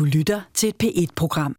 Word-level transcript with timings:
Du 0.00 0.04
lytter 0.04 0.40
til 0.54 0.68
et 0.68 0.82
P1-program. 0.82 1.56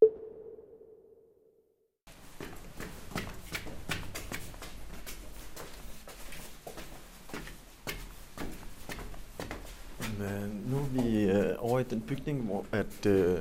Men 10.20 10.64
nu 10.70 10.78
er 10.78 10.88
vi 10.92 11.24
øh, 11.24 11.56
over 11.58 11.80
i 11.80 11.84
den 11.84 12.02
bygning, 12.02 12.42
hvor 12.46 12.66
at 12.72 13.06
øh, 13.06 13.38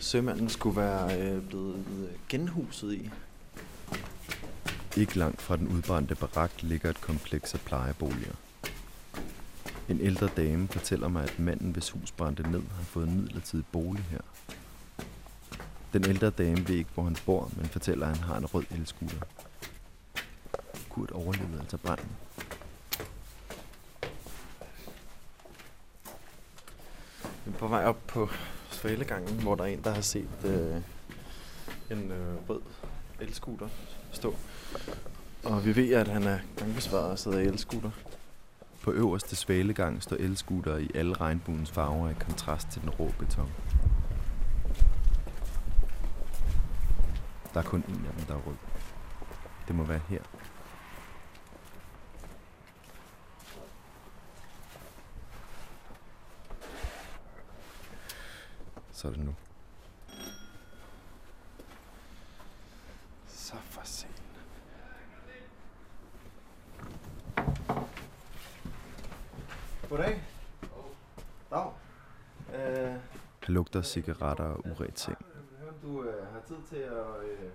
sømanden 0.00 0.48
skulle 0.48 0.76
være 0.76 1.20
øh, 1.20 1.42
blevet 1.42 1.74
øh, 1.76 2.08
genhuset 2.28 2.92
i. 2.92 3.10
Ikke 4.96 5.18
langt 5.18 5.42
fra 5.42 5.56
den 5.56 5.68
udbrændte 5.68 6.14
barak 6.14 6.50
ligger 6.62 6.90
et 6.90 7.00
kompleks 7.00 7.54
af 7.54 7.60
plejeboliger. 7.60 8.47
En 9.88 10.00
ældre 10.00 10.28
dame 10.36 10.68
fortæller 10.68 11.08
mig, 11.08 11.22
at 11.22 11.38
manden, 11.38 11.72
hvis 11.72 11.90
hus 11.90 12.12
brændte 12.12 12.42
ned, 12.50 12.62
har 12.76 12.82
fået 12.82 13.08
en 13.08 13.20
midlertidig 13.20 13.64
bolig 13.72 14.04
her. 14.04 14.20
Den 15.92 16.04
ældre 16.04 16.30
dame 16.30 16.68
ved 16.68 16.74
ikke, 16.74 16.90
hvor 16.94 17.02
han 17.02 17.16
bor, 17.26 17.50
men 17.56 17.66
fortæller, 17.66 18.06
at 18.06 18.16
han 18.16 18.24
har 18.24 18.36
en 18.36 18.46
rød 18.46 18.64
elskuter. 18.70 19.20
Kurt 20.88 21.10
overlevede 21.10 21.60
altså 21.60 21.76
branden. 21.76 22.08
Jeg 27.46 27.54
er 27.54 27.58
på 27.58 27.68
vej 27.68 27.84
op 27.84 28.06
på 28.06 28.28
svalegangen, 28.70 29.40
hvor 29.40 29.54
der 29.54 29.64
er 29.64 29.68
en, 29.68 29.84
der 29.84 29.94
har 29.94 30.00
set 30.00 30.44
øh, 30.44 30.82
en 31.90 32.12
øh, 32.12 32.48
rød 32.48 32.60
elskuter 33.20 33.68
stå. 34.12 34.34
Og 35.44 35.64
vi 35.64 35.76
ved, 35.76 35.92
at 35.92 36.08
han 36.08 36.22
er 36.22 36.38
gangbesvaret 36.56 37.10
og 37.10 37.18
sidder 37.18 37.38
i 37.38 37.46
elskuter. 37.46 37.90
På 38.88 38.92
øverste 38.92 39.36
svalegang 39.36 40.02
står 40.02 40.16
elskutter 40.16 40.76
i 40.76 40.90
alle 40.94 41.14
regnbuens 41.14 41.70
farver 41.70 42.10
i 42.10 42.14
kontrast 42.14 42.68
til 42.68 42.82
den 42.82 42.90
rå 42.90 43.12
beton. 43.18 43.52
Der 47.54 47.60
er 47.60 47.64
kun 47.64 47.84
en 47.88 48.06
af 48.06 48.12
dem, 48.12 48.24
der 48.24 48.34
er 48.34 48.38
rød. 48.38 48.54
Det 49.68 49.76
må 49.76 49.84
være 49.84 50.00
her. 50.08 50.22
Så 58.92 59.08
er 59.08 59.12
det 59.12 59.24
nu. 59.24 59.34
Så 63.26 63.54
for 63.70 63.80
sent. 63.84 64.22
Goddag. 69.88 70.22
Dag. 71.50 71.72
Øh, 72.54 72.94
Han 73.42 73.54
lugter 73.74 73.82
cigaretter 73.82 74.44
og 74.44 74.64
uret 74.66 74.94
ting. 74.94 75.16
du 75.82 76.04
øh, 76.04 76.26
har 76.32 76.40
tid 76.46 76.56
til 76.68 76.76
at... 76.76 77.24
Øh... 77.24 77.50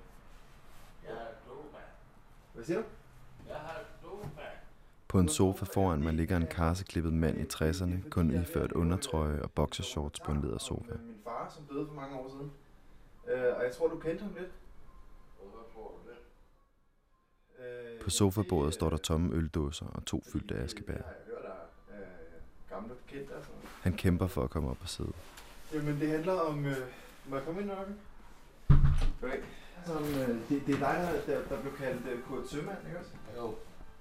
Hvad 2.53 2.63
siger 2.63 2.77
du? 2.79 2.85
På 5.07 5.19
en 5.19 5.29
sofa 5.29 5.65
foran 5.65 6.03
mig 6.03 6.13
ligger 6.13 6.37
en 6.37 6.47
karseklippet 6.47 7.13
mand 7.13 7.37
i 7.37 7.43
60'erne, 7.43 8.09
kun 8.09 8.41
iført 8.41 8.71
undertrøje 8.71 9.41
og 9.41 9.51
boxershorts 9.51 10.19
på 10.19 10.31
en 10.31 10.41
ledersofa. 10.41 10.93
Min 10.93 11.15
far, 11.23 11.49
som 11.55 11.63
døde 11.65 11.87
for 11.87 11.93
mange 11.93 12.15
år 12.15 12.29
siden. 12.29 12.51
Øh, 13.27 13.55
og 13.57 13.63
jeg 13.63 13.71
tror, 13.71 13.87
du 13.87 13.99
kendte 13.99 14.23
ham 14.23 14.33
lidt. 14.33 14.51
På 18.03 18.09
sofabordet 18.09 18.73
står 18.73 18.89
der 18.89 18.97
tomme 18.97 19.35
øldåser 19.35 19.85
og 19.85 20.05
to 20.05 20.23
fyldte 20.31 20.55
askebær. 20.55 20.93
Jeg 20.93 21.03
hører, 21.27 21.41
der 21.41 21.55
gamle 22.69 22.95
bekendte 22.95 23.31
og 23.31 23.43
sådan 23.43 23.55
noget. 23.55 23.69
Han 23.81 23.93
kæmper 23.93 24.27
for 24.27 24.43
at 24.43 24.49
komme 24.49 24.69
op 24.69 24.77
og 24.81 24.89
sidde. 24.89 25.13
Jamen, 25.73 25.99
det 25.99 26.09
handler 26.09 26.33
om... 26.33 26.65
Øh, 26.65 26.77
må 27.29 27.35
jeg 27.35 27.45
komme 27.45 27.61
ind, 27.61 27.69
Nørken? 27.69 27.95
Okay. 29.23 29.37
Som, 29.85 30.03
øh, 30.03 30.27
det, 30.49 30.67
det 30.67 30.75
er 30.75 30.79
dig, 30.79 31.21
der, 31.27 31.33
der, 31.33 31.47
der 31.49 31.61
blev 31.61 31.73
kaldt 31.77 32.07
øh, 32.07 32.21
Kurt 32.23 32.49
Sømand, 32.49 32.77
ikke 32.87 32.99
også? 32.99 33.11
Jo. 33.37 33.55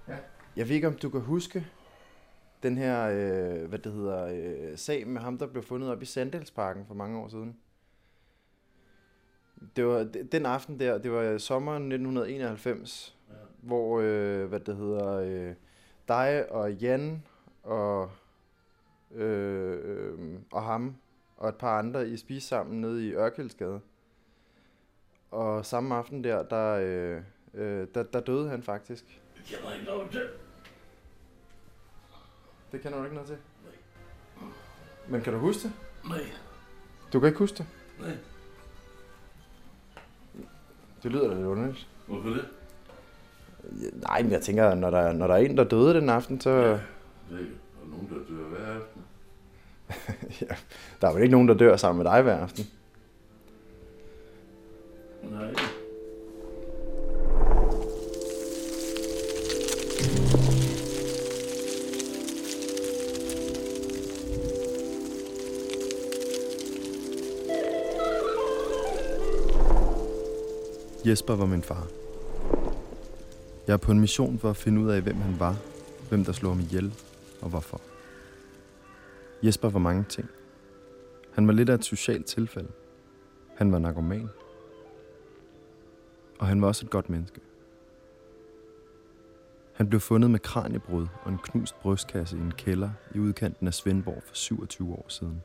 Ja. 0.08 0.16
Jeg 0.56 0.68
ved 0.68 0.74
ikke, 0.74 0.86
om 0.86 0.94
du 0.96 1.10
kan 1.10 1.20
huske 1.20 1.66
den 2.62 2.78
her, 2.78 3.08
øh, 3.08 3.68
hvad 3.68 3.78
det 3.78 3.92
hedder, 3.92 4.26
øh, 4.70 4.78
sag 4.78 5.06
med 5.06 5.20
ham, 5.20 5.38
der 5.38 5.46
blev 5.46 5.62
fundet 5.62 5.90
op 5.90 6.02
i 6.02 6.04
Sandelsparken 6.06 6.86
for 6.86 6.94
mange 6.94 7.18
år 7.18 7.28
siden. 7.28 7.56
Det 9.76 9.86
var 9.86 10.08
den 10.32 10.46
aften 10.46 10.80
der, 10.80 10.98
det 10.98 11.12
var 11.12 11.38
sommeren 11.38 11.82
1991, 11.82 13.16
Ja. 13.28 13.34
hvor, 13.60 14.00
øh, 14.00 14.44
hvad 14.44 14.60
det 14.60 14.76
hedder, 14.76 15.14
øh, 15.16 15.54
dig 16.08 16.52
og 16.52 16.72
Jan 16.72 17.22
og, 17.62 18.10
øh, 19.14 19.78
øh, 19.84 20.18
og 20.52 20.62
ham 20.62 20.96
og 21.42 21.48
et 21.48 21.54
par 21.56 21.78
andre, 21.78 22.08
I 22.08 22.16
spiste 22.16 22.48
sammen 22.48 22.80
nede 22.80 23.06
i 23.08 23.12
Ørkildsgade. 23.12 23.80
Og 25.30 25.66
samme 25.66 25.94
aften 25.94 26.24
der, 26.24 26.42
der, 26.42 26.74
øh, 26.74 27.22
øh, 27.54 27.86
der, 27.94 28.02
der 28.02 28.20
døde 28.20 28.48
han 28.48 28.62
faktisk. 28.62 29.04
Det 29.36 29.44
kender 29.44 29.68
jeg 29.70 29.78
ikke 29.78 29.90
noget 29.90 30.10
til. 30.10 30.22
Det 32.72 32.80
kender 32.80 32.98
du 32.98 33.04
ikke 33.04 33.14
noget 33.14 33.28
til? 33.28 33.38
Men 35.08 35.20
kan 35.20 35.32
du 35.32 35.38
huske 35.38 35.62
det? 35.62 35.72
Nej, 36.08 36.20
Du 37.12 37.20
kan 37.20 37.26
ikke 37.26 37.38
huske 37.38 37.56
det? 37.58 37.66
nej. 38.00 38.16
Det 41.02 41.12
lyder 41.12 41.28
da 41.28 41.34
lidt 41.34 41.46
underligt. 41.46 41.88
Hvorfor 42.06 42.28
det? 42.28 42.48
Ja, 43.82 43.86
Nej, 43.92 44.22
men 44.22 44.32
jeg 44.32 44.42
tænker, 44.42 44.74
når 44.74 44.90
der, 44.90 45.12
når 45.12 45.26
der 45.26 45.34
er 45.34 45.38
en, 45.38 45.56
der 45.56 45.64
døde 45.64 45.94
den 45.94 46.08
aften, 46.08 46.40
så... 46.40 46.50
Det 46.50 47.40
ikke. 47.40 47.52
Der 47.74 47.84
er 47.84 47.88
nogen, 47.88 48.08
der 48.08 48.14
dør 48.14 48.48
hver 48.48 48.74
aften. 48.74 48.91
ja, 50.40 50.54
der 51.00 51.08
er 51.08 51.12
vel 51.12 51.22
ikke 51.22 51.32
nogen, 51.32 51.48
der 51.48 51.54
dør 51.54 51.76
sammen 51.76 52.02
med 52.02 52.12
dig 52.12 52.22
hver 52.22 52.36
aften. 52.36 52.66
Nej. 55.30 55.54
Jesper 71.06 71.34
var 71.34 71.46
min 71.46 71.62
far. 71.62 71.86
Jeg 73.66 73.72
er 73.72 73.76
på 73.76 73.92
en 73.92 74.00
mission 74.00 74.38
for 74.38 74.50
at 74.50 74.56
finde 74.56 74.80
ud 74.80 74.90
af, 74.90 75.00
hvem 75.02 75.16
han 75.16 75.40
var, 75.40 75.56
hvem 76.08 76.24
der 76.24 76.32
slog 76.32 76.52
ham 76.52 76.60
ihjel, 76.60 76.92
og 77.40 77.48
hvorfor. 77.48 77.80
Jesper 79.42 79.68
var 79.68 79.78
mange 79.78 80.04
ting. 80.08 80.28
Han 81.32 81.46
var 81.46 81.52
lidt 81.52 81.68
af 81.68 81.74
et 81.74 81.84
socialt 81.84 82.26
tilfælde. 82.26 82.72
Han 83.56 83.72
var 83.72 83.78
narkoman. 83.78 84.28
Og 86.38 86.46
han 86.46 86.62
var 86.62 86.68
også 86.68 86.86
et 86.86 86.90
godt 86.90 87.10
menneske. 87.10 87.40
Han 89.72 89.88
blev 89.88 90.00
fundet 90.00 90.30
med 90.30 90.40
kraniebrud 90.40 91.06
og 91.22 91.32
en 91.32 91.38
knust 91.38 91.80
brystkasse 91.80 92.36
i 92.36 92.40
en 92.40 92.52
kælder 92.52 92.90
i 93.14 93.18
udkanten 93.18 93.66
af 93.66 93.74
Svendborg 93.74 94.22
for 94.26 94.34
27 94.34 94.92
år 94.92 95.04
siden. 95.08 95.42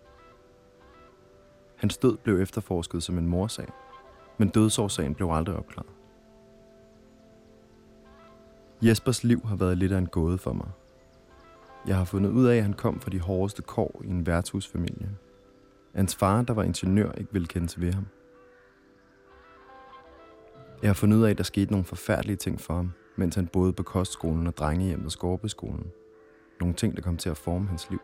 Hans 1.75 1.97
død 1.97 2.17
blev 2.17 2.41
efterforsket 2.41 3.03
som 3.03 3.17
en 3.17 3.27
morsag, 3.27 3.67
men 4.37 4.49
dødsårsagen 4.49 5.15
blev 5.15 5.29
aldrig 5.31 5.55
opklaret. 5.55 5.89
Jespers 8.81 9.23
liv 9.23 9.41
har 9.45 9.55
været 9.55 9.77
lidt 9.77 9.91
af 9.91 9.97
en 9.97 10.07
gåde 10.07 10.37
for 10.37 10.53
mig. 10.53 10.67
Jeg 11.87 11.97
har 11.97 12.05
fundet 12.05 12.29
ud 12.29 12.45
af, 12.45 12.57
at 12.57 12.63
han 12.63 12.73
kom 12.73 12.99
fra 12.99 13.09
de 13.09 13.19
hårdeste 13.19 13.61
kår 13.61 14.01
i 14.03 14.07
en 14.07 14.25
værtshusfamilie. 14.25 15.09
Hans 15.95 16.15
far, 16.15 16.41
der 16.41 16.53
var 16.53 16.63
ingeniør, 16.63 17.11
ikke 17.11 17.33
ville 17.33 17.47
kendes 17.47 17.81
ved 17.81 17.93
ham. 17.93 18.05
Jeg 20.81 20.89
har 20.89 20.93
fundet 20.93 21.17
ud 21.17 21.23
af, 21.23 21.29
at 21.29 21.37
der 21.37 21.43
skete 21.43 21.71
nogle 21.71 21.85
forfærdelige 21.85 22.35
ting 22.35 22.61
for 22.61 22.73
ham, 22.73 22.91
mens 23.15 23.35
han 23.35 23.47
boede 23.47 23.73
på 23.73 23.83
kostskolen 23.83 24.47
og 24.47 24.57
drengehjemmet 24.57 25.11
Skorpeskolen. 25.11 25.87
Nogle 26.59 26.75
ting, 26.75 26.95
der 26.95 27.01
kom 27.01 27.17
til 27.17 27.29
at 27.29 27.37
forme 27.37 27.67
hans 27.67 27.89
liv. 27.89 27.99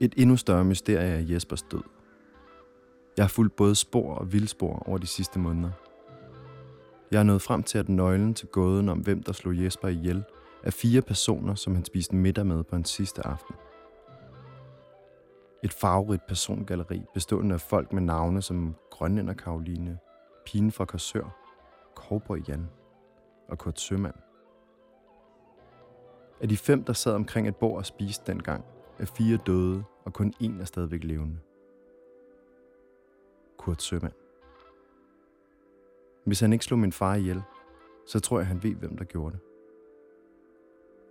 Et 0.00 0.14
endnu 0.16 0.36
større 0.36 0.64
mysterie 0.64 1.10
er 1.10 1.34
Jespers 1.34 1.62
død. 1.62 1.82
Jeg 3.16 3.24
har 3.24 3.28
fulgt 3.28 3.56
både 3.56 3.74
spor 3.74 4.14
og 4.14 4.32
vildspor 4.32 4.82
over 4.88 4.98
de 4.98 5.06
sidste 5.06 5.38
måneder. 5.38 5.70
Jeg 7.10 7.18
er 7.18 7.22
nået 7.22 7.42
frem 7.42 7.62
til, 7.62 7.78
at 7.78 7.88
nøglen 7.88 8.34
til 8.34 8.48
gåden 8.48 8.88
om, 8.88 8.98
hvem 8.98 9.22
der 9.22 9.32
slog 9.32 9.64
Jesper 9.64 9.88
ihjel, 9.88 10.24
er 10.62 10.70
fire 10.70 11.02
personer, 11.02 11.54
som 11.54 11.74
han 11.74 11.84
spiste 11.84 12.16
middag 12.16 12.46
med 12.46 12.64
på 12.64 12.76
en 12.76 12.84
sidste 12.84 13.26
aften. 13.26 13.54
Et 15.64 15.72
farverigt 15.72 16.26
persongalleri 16.26 17.02
bestående 17.14 17.54
af 17.54 17.60
folk 17.60 17.92
med 17.92 18.02
navne 18.02 18.42
som 18.42 18.74
Grønlænder 18.90 19.34
Karoline, 19.34 19.98
Pigen 20.46 20.72
fra 20.72 20.84
Korsør, 20.84 21.36
Cowboy 21.94 22.48
Jan 22.48 22.68
og 23.48 23.58
Kurt 23.58 23.80
Sømand. 23.80 24.14
Af 26.40 26.48
de 26.48 26.56
fem, 26.56 26.84
der 26.84 26.92
sad 26.92 27.14
omkring 27.14 27.48
et 27.48 27.56
bord 27.56 27.76
og 27.76 27.86
spiste 27.86 28.32
dengang, 28.32 28.64
er 28.98 29.06
fire 29.06 29.38
døde, 29.46 29.84
og 30.04 30.12
kun 30.12 30.34
en 30.40 30.60
er 30.60 30.64
stadigvæk 30.64 31.04
levende. 31.04 31.38
Kurt 33.58 33.82
Sømand. 33.82 34.12
Hvis 36.24 36.40
han 36.40 36.52
ikke 36.52 36.64
slog 36.64 36.78
min 36.78 36.92
far 36.92 37.14
ihjel, 37.14 37.42
så 38.06 38.20
tror 38.20 38.38
jeg, 38.38 38.46
han 38.46 38.62
ved, 38.62 38.74
hvem 38.74 38.96
der 38.96 39.04
gjorde 39.04 39.32
det. 39.32 39.49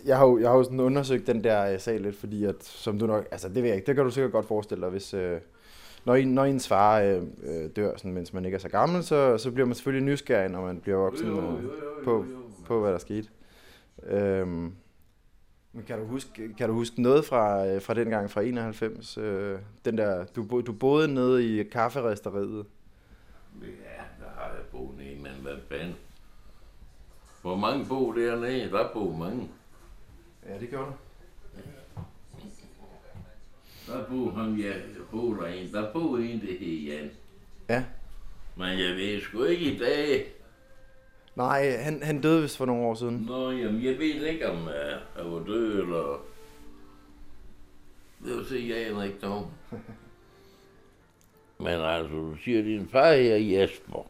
Jeg 0.05 0.17
har 0.17 0.25
jo, 0.25 0.39
jeg 0.39 0.49
har 0.49 0.57
jo 0.57 0.63
sådan 0.63 0.79
undersøgt 0.79 1.27
den 1.27 1.43
der 1.43 1.73
øh, 1.73 1.79
sag 1.79 1.99
lidt, 1.99 2.15
fordi 2.15 2.45
at, 2.45 2.63
som 2.63 2.99
du 2.99 3.05
nok, 3.07 3.27
altså 3.31 3.47
det 3.47 3.55
ved 3.55 3.63
jeg 3.63 3.75
ikke, 3.75 3.85
det 3.87 3.95
kan 3.95 4.03
du 4.05 4.11
sikkert 4.11 4.31
godt 4.31 4.45
forestille 4.45 4.81
dig, 4.81 4.89
hvis, 4.89 5.13
øh, 5.13 5.39
når, 6.05 6.15
en, 6.15 6.27
når 6.27 6.45
ens 6.45 6.67
far 6.67 6.99
øh, 6.99 7.21
øh, 7.43 7.69
dør, 7.75 7.97
sådan, 7.97 8.13
mens 8.13 8.33
man 8.33 8.45
ikke 8.45 8.55
er 8.55 8.59
så 8.59 8.69
gammel, 8.69 9.03
så, 9.03 9.37
så 9.37 9.51
bliver 9.51 9.65
man 9.65 9.75
selvfølgelig 9.75 10.05
nysgerrig, 10.05 10.49
når 10.49 10.61
man 10.61 10.79
bliver 10.79 10.97
voksen 10.97 11.27
øh, 11.27 11.63
på, 12.03 12.25
på, 12.65 12.81
hvad 12.81 12.91
der 12.91 12.97
skete. 12.97 13.27
Øhm, 14.03 14.73
men 15.73 15.83
kan 15.87 15.99
du 15.99 16.05
huske, 16.05 16.53
kan 16.57 16.69
du 16.69 16.73
huske 16.75 17.01
noget 17.01 17.25
fra, 17.25 17.67
øh, 17.67 17.81
fra 17.81 17.93
den 17.93 18.09
gang 18.09 18.31
fra 18.31 18.41
91? 18.41 19.17
Øh, 19.17 19.59
den 19.85 19.97
der, 19.97 20.25
du, 20.25 20.43
bo- 20.43 20.61
du 20.61 20.73
boede 20.73 21.13
nede 21.13 21.59
i 21.59 21.63
kafferisteriet. 21.63 22.65
Ja, 23.61 24.03
der 24.25 24.29
har 24.35 24.45
jeg 24.55 24.65
boet 24.71 24.97
nede, 24.97 25.15
men 25.21 25.31
hvad 25.41 25.53
fanden? 25.69 25.95
Hvor 27.41 27.55
mange 27.55 27.85
bo 27.85 28.11
dernede? 28.13 28.71
Der 28.71 28.89
bor 28.93 29.11
mange. 29.17 29.49
Ja, 30.50 30.59
det 30.59 30.69
gjorde 30.69 30.86
du. 30.86 30.94
Der 33.88 34.06
bor 34.09 34.31
ham, 34.31 34.56
ja, 34.56 34.74
der 34.74 35.06
bor 35.12 35.33
der 35.33 35.45
en. 35.45 35.74
Der 35.74 35.94
bor 35.94 36.18
en, 36.18 36.42
det 36.42 36.59
hed 36.59 36.77
Jan. 36.77 37.12
Ja. 37.69 37.83
Men 38.56 38.80
jeg 38.80 38.95
ved 38.95 39.21
sgu 39.21 39.44
ikke 39.44 39.65
i 39.65 39.77
dag. 39.77 40.33
Nej, 41.36 41.77
han, 41.77 42.03
han 42.03 42.21
døde 42.21 42.42
vist 42.42 42.57
for 42.57 42.65
nogle 42.65 42.83
år 42.83 42.95
siden. 42.95 43.25
Nå, 43.27 43.51
jamen, 43.51 43.83
jeg 43.83 44.00
ved 44.00 44.25
ikke, 44.25 44.50
om 44.50 44.63
uh, 44.63 44.74
jeg 45.18 45.31
var 45.31 45.44
død, 45.47 45.81
eller... 45.81 46.25
Det 48.25 48.38
vil 48.38 48.45
sige, 48.45 48.75
jeg 48.75 48.88
aner 48.88 49.03
ikke 49.03 49.18
noget. 49.21 49.48
Men 51.59 51.68
altså, 51.68 52.15
du 52.15 52.36
siger, 52.44 52.62
din 52.62 52.89
far 52.89 53.01
er 53.01 53.38
Jesper. 53.38 54.07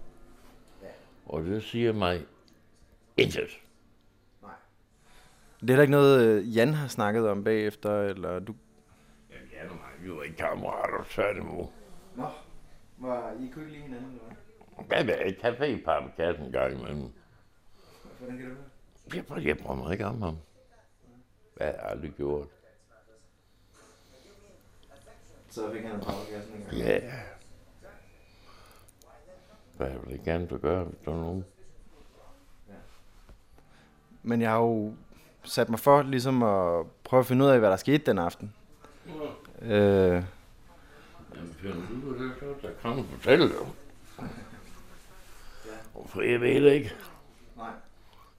Og 1.25 1.43
det 1.43 1.63
siger 1.63 1.93
mig 1.93 2.21
intet. 3.17 3.59
Det 5.65 5.71
er 5.71 5.73
heller 5.73 5.83
ikke 5.83 5.91
noget, 5.91 6.25
øh, 6.25 6.55
Jan 6.57 6.73
har 6.73 6.87
snakket 6.87 7.29
om 7.29 7.43
bagefter, 7.43 8.01
eller 8.01 8.39
du... 8.39 8.55
Jamen, 9.29 9.49
jeg 9.53 9.69
og 9.69 9.75
mig, 9.75 9.89
vi 10.01 10.11
var 10.11 10.23
ikke 10.23 10.37
kammerater, 10.37 11.03
tværtimod. 11.09 11.67
Nå, 12.15 12.27
var, 12.97 13.31
I 13.31 13.49
kunne 13.53 13.65
ikke 13.65 13.77
lide 13.77 13.83
hinanden, 13.83 14.11
eller 14.11 14.23
hvad? 14.87 14.97
Jeg 14.97 15.07
ved 15.07 15.25
ikke, 15.25 15.47
café 15.47 15.63
i 15.63 15.83
katten 16.17 16.45
en 16.45 16.51
gang 16.51 16.73
imellem. 16.73 17.11
Hvordan 18.19 18.37
kan 18.37 18.49
det 18.49 18.57
være? 19.13 19.35
Jeg, 19.37 19.45
jeg 19.47 19.57
bryder 19.57 19.83
mig 19.83 19.91
ikke 19.91 20.05
om 20.05 20.21
ham. 20.21 20.37
Det 21.53 21.65
har 21.65 21.65
jeg 21.65 21.79
aldrig 21.83 22.11
gjort. 22.11 22.47
Så 25.49 25.71
fik 25.73 25.81
han 25.81 25.95
en 25.95 26.01
pappekassen 26.01 26.55
en 26.55 26.61
gang. 26.61 26.77
Ja. 26.77 26.99
Hvad 29.77 29.89
vil 29.89 30.11
jeg 30.11 30.21
gerne 30.25 30.49
vil 30.49 30.59
gøre, 30.59 30.83
hvis 30.83 30.99
der 31.05 31.11
er 31.11 31.15
nogen? 31.15 31.45
Men 34.23 34.41
jeg 34.41 34.49
har 34.49 34.59
jo 34.59 34.93
sat 35.45 35.69
mig 35.69 35.79
for 35.79 36.01
ligesom 36.01 36.43
at 36.43 36.85
prøve 37.03 37.19
at 37.19 37.25
finde 37.25 37.45
ud 37.45 37.49
af, 37.49 37.59
hvad 37.59 37.69
der 37.69 37.75
skete 37.75 37.97
den 38.05 38.17
aften. 38.19 38.53
Øh, 39.61 40.23
Jamen, 41.63 42.01
du 42.03 42.23
det, 42.23 42.31
så 42.39 42.45
der 42.67 42.69
kan 42.81 42.97
du 42.97 43.03
fortælle 43.03 43.45
det. 43.45 43.55
For 46.05 46.21
jeg 46.21 46.41
ved 46.41 46.71
ikke. 46.71 46.91
nej, 47.57 47.67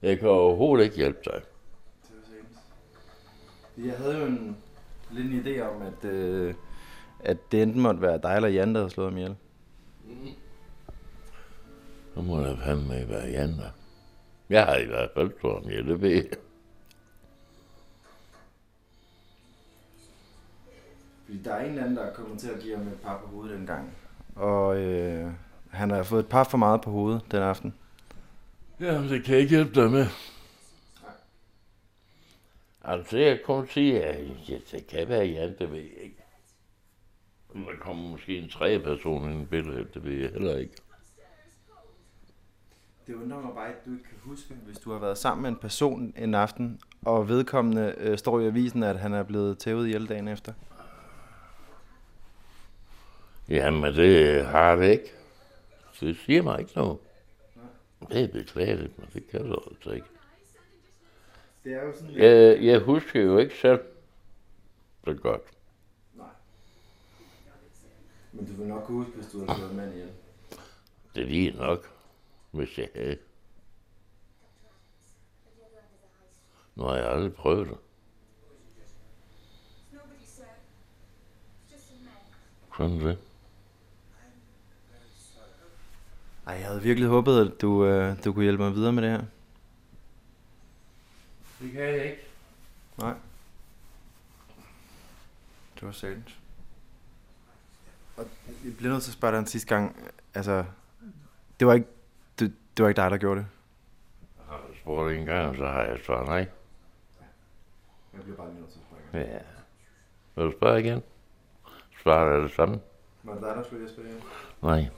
Jeg 0.01 0.19
kan 0.19 0.29
overhovedet 0.29 0.83
ikke 0.85 0.95
hjælpe 0.95 1.19
dig. 1.25 1.33
det 1.33 1.41
var 2.15 2.23
sent. 2.25 3.85
Jeg 3.87 3.97
havde 3.97 4.17
jo 4.19 4.25
en 4.25 4.57
lidt 5.11 5.45
idé 5.47 5.61
om, 5.61 5.81
at, 5.81 6.09
øh, 6.09 6.53
at 7.19 7.37
det 7.51 7.61
enten 7.63 7.81
måtte 7.81 8.01
være 8.01 8.19
dig 8.23 8.35
eller 8.35 8.49
Jan, 8.49 8.73
der 8.75 8.79
havde 8.81 8.89
slået 8.89 9.09
ham 9.09 9.17
ihjel. 9.17 9.35
Så 12.15 12.21
må 12.21 12.39
der 12.39 12.57
fandme 12.65 13.09
være 13.09 13.25
Jan 13.27 13.49
der. 13.57 13.69
Jeg 14.49 14.65
har 14.65 14.75
i 14.75 14.85
hvert 14.85 15.09
fald 15.13 15.31
slået 15.39 15.55
ham 15.61 15.69
ihjel, 15.69 15.87
det 15.87 16.01
ved 16.01 16.09
jeg. 16.09 16.25
Fordi 21.27 21.39
der 21.43 21.53
er 21.53 21.63
en 21.63 21.69
eller 21.69 21.83
anden, 21.83 21.97
der 21.97 22.03
er 22.03 22.13
kommet 22.13 22.39
til 22.39 22.49
at 22.49 22.59
give 22.59 22.77
ham 22.77 22.87
et 22.87 22.99
par 23.03 23.17
på 23.17 23.27
hovedet 23.27 23.57
dengang. 23.57 23.91
Og 24.35 24.77
øh, 24.77 25.31
han 25.69 25.89
har 25.89 26.03
fået 26.03 26.19
et 26.19 26.29
par 26.29 26.43
for 26.43 26.57
meget 26.57 26.81
på 26.81 26.91
hovedet 26.91 27.21
den 27.31 27.41
aften. 27.41 27.73
Jamen, 28.79 29.09
det 29.09 29.23
kan 29.23 29.33
jeg 29.33 29.41
ikke 29.41 29.55
hjælpe 29.55 29.81
dig 29.81 29.91
med. 29.91 30.05
Altså, 32.83 33.17
jeg 33.17 33.39
kun 33.45 33.67
sige, 33.67 34.03
at 34.03 34.25
ja, 34.49 34.57
det 34.71 34.87
kan 34.87 35.09
være 35.09 35.25
Jan, 35.25 35.55
det 35.59 35.71
ved 35.71 35.77
jeg 35.77 36.03
ikke. 36.03 36.23
Der 37.53 37.61
kommer 37.81 38.09
måske 38.09 38.37
en 38.37 38.49
tredje 38.49 38.79
person 38.79 39.31
ind 39.31 39.41
i 39.41 39.45
billedet, 39.45 39.93
det 39.93 40.03
ved 40.03 40.13
jeg 40.13 40.29
heller 40.29 40.57
ikke. 40.57 40.73
Det 43.07 43.15
undrer 43.15 43.41
mig 43.41 43.51
bare, 43.55 43.67
at 43.67 43.85
du 43.85 43.91
ikke 43.91 44.03
kan 44.03 44.17
huske, 44.21 44.53
hvis 44.65 44.77
du 44.77 44.91
har 44.91 44.99
været 44.99 45.17
sammen 45.17 45.41
med 45.41 45.49
en 45.49 45.55
person 45.55 46.13
en 46.17 46.35
aften, 46.35 46.79
og 47.05 47.29
vedkommende 47.29 47.95
øh, 47.97 48.17
står 48.17 48.39
i 48.39 48.47
avisen, 48.47 48.83
at 48.83 48.99
han 48.99 49.13
er 49.13 49.23
blevet 49.23 49.57
tævet 49.57 49.85
ihjel 49.85 50.09
dagen 50.09 50.27
efter. 50.27 50.53
Jamen, 53.49 53.95
det 53.95 54.45
har 54.45 54.75
det 54.75 54.91
ikke. 54.91 55.13
Det 55.99 56.17
siger 56.17 56.41
mig 56.41 56.59
ikke 56.59 56.71
noget. 56.75 56.97
Det 58.09 58.23
er 58.23 58.27
beklageligt, 58.27 58.99
men 58.99 59.09
det 59.13 59.27
kan 59.27 59.49
du 59.49 59.61
altså 59.69 59.91
ikke. 59.91 60.07
Det 61.63 61.73
er 61.73 61.83
jo 61.83 61.93
sådan 61.93 62.15
Jeg, 62.15 62.63
jeg 62.63 62.79
husker 62.79 63.21
jo 63.21 63.37
ikke 63.37 63.55
selv 63.55 63.81
så 65.05 65.13
godt. 65.13 65.41
Nej. 66.13 66.27
Men 68.31 68.45
du 68.45 68.53
vil 68.53 68.67
nok 68.67 68.83
kunne 68.83 68.97
huske, 69.05 69.19
hvis 69.19 69.31
du 69.31 69.45
har 69.45 69.55
slået 69.57 69.75
mand 69.75 69.93
ihjel. 69.93 70.11
Det 71.15 71.23
er 71.23 71.27
lige 71.27 71.51
nok, 71.51 71.91
hvis 72.51 72.77
jeg 72.77 72.89
havde. 72.95 73.17
Nu 76.75 76.83
har 76.83 76.95
jeg 76.95 77.09
aldrig 77.09 77.33
prøvet 77.33 77.67
det. 77.67 77.77
Sådan 82.77 82.99
det. 82.99 83.17
Ej, 86.47 86.53
jeg 86.53 86.67
havde 86.67 86.81
virkelig 86.81 87.09
håbet, 87.09 87.47
at 87.47 87.61
du, 87.61 87.85
øh, 87.85 88.23
du 88.23 88.33
kunne 88.33 88.43
hjælpe 88.43 88.63
mig 88.63 88.73
videre 88.73 88.93
med 88.93 89.03
det 89.03 89.11
her. 89.11 89.23
Det 91.59 91.71
kan 91.71 91.81
jeg 91.81 92.03
ikke. 92.05 92.21
Nej. 92.97 93.13
Det 95.75 95.83
var 95.85 95.91
sandt. 95.91 96.37
Og 98.17 98.25
jeg 98.65 98.77
bliver 98.77 98.91
nødt 98.93 99.03
til 99.03 99.11
at 99.11 99.13
spørge 99.13 99.31
dig 99.33 99.39
en 99.39 99.45
sidste 99.45 99.75
gang. 99.75 99.95
Altså, 100.33 100.65
det 101.59 101.67
var 101.67 101.73
ikke, 101.73 101.87
det, 102.39 102.53
det 102.77 102.83
var 102.83 102.89
ikke 102.89 103.01
dig, 103.01 103.11
der 103.11 103.17
gjorde 103.17 103.39
det. 103.39 103.47
Har 104.49 104.57
du 104.57 104.77
spurgt 104.81 105.15
en 105.15 105.25
gang, 105.25 105.57
så 105.57 105.65
har 105.65 105.81
jeg 105.83 105.99
svaret 106.05 106.27
nej. 106.27 106.47
Jeg 108.13 108.21
bliver 108.23 108.37
bare 108.37 108.53
nødt 108.53 108.69
til 108.69 108.79
at 108.79 108.85
spørge. 109.11 109.25
Ja. 109.33 109.39
Vil 110.35 110.45
du 110.45 110.57
spørge 110.57 110.79
igen? 110.79 111.03
Svaret 112.03 112.35
er 112.35 112.41
det 112.41 112.51
samme? 112.51 112.79
Var 113.23 113.33
det 113.33 113.41
dig, 113.41 113.55
der 113.55 113.63
slog 113.69 113.81
Jesper 113.81 114.01
ihjel? 114.01 114.21
Nej. 114.61 114.89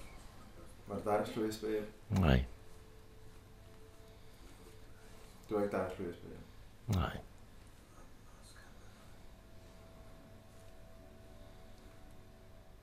Var 0.90 0.96
det 0.96 1.06
dig, 1.06 1.14
der 1.14 1.26
slog 1.26 1.48
Jesper 1.48 1.68
ihjel? 1.68 1.86
Nej. 2.10 2.46
Det 5.50 5.58
var 5.58 5.64
ikke 5.64 5.78
dig, 5.78 5.86
der 5.90 5.96
slog 5.96 6.08
Jesper 6.08 6.26
ihjel. 6.26 6.42
Nej. 6.88 7.18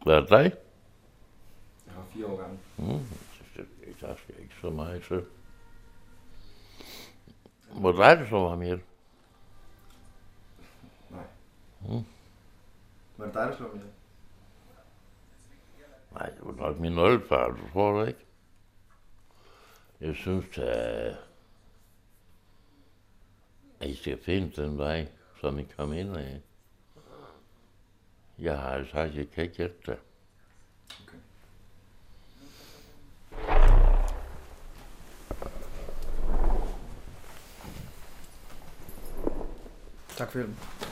Hvad 0.03 0.15
er 0.15 0.21
det 0.21 0.31
dig? 0.31 0.53
Jeg 1.87 1.97
var 1.97 2.05
fire 2.05 2.27
år 2.27 2.37
gammel. 2.37 2.59
Mm, 2.77 3.07
det, 3.57 3.69
det, 3.81 4.01
der 4.01 4.15
skal 4.17 4.35
ikke 4.39 4.55
så 4.61 4.71
meget 4.71 5.03
til. 5.03 5.27
Hvor 7.73 7.93
dig, 7.93 8.19
du 8.19 8.27
så 8.29 8.49
ham 8.49 8.63
ihjel? 8.63 8.83
Nej. 11.11 11.25
Mm. 11.81 12.05
Var 13.17 13.25
det 13.27 13.35
dig, 13.35 13.47
der 13.47 13.57
slog 13.57 13.71
mig 13.71 13.77
ihjel? 13.77 13.93
Nej, 16.18 16.30
det 16.30 16.40
var 16.42 16.52
nok 16.52 16.78
min 16.78 16.99
oldefar, 16.99 17.49
du 17.49 17.73
tror 17.73 18.00
det 18.00 18.08
ikke? 18.08 18.25
Jeg 20.00 20.14
synes, 20.14 20.58
at 20.58 21.16
at 23.80 23.88
I 23.88 23.94
skal 23.94 24.18
finde 24.23 24.62
den 24.62 24.78
vej, 24.78 25.06
som 25.40 25.58
I 25.58 25.62
kom 25.76 25.92
ind 25.92 26.16
af. 26.16 26.40
Jeg 28.38 28.58
har 28.58 28.68
altså 28.68 28.92
sagt, 28.92 29.11
at 29.11 29.16
jeg 29.16 29.30
kan 29.30 29.44
ikke 29.44 29.56
hjælpe 29.56 29.76
dig. 29.87 29.99
Tak 40.16 40.30
for 40.32 40.38
hjælpen. 40.38 40.86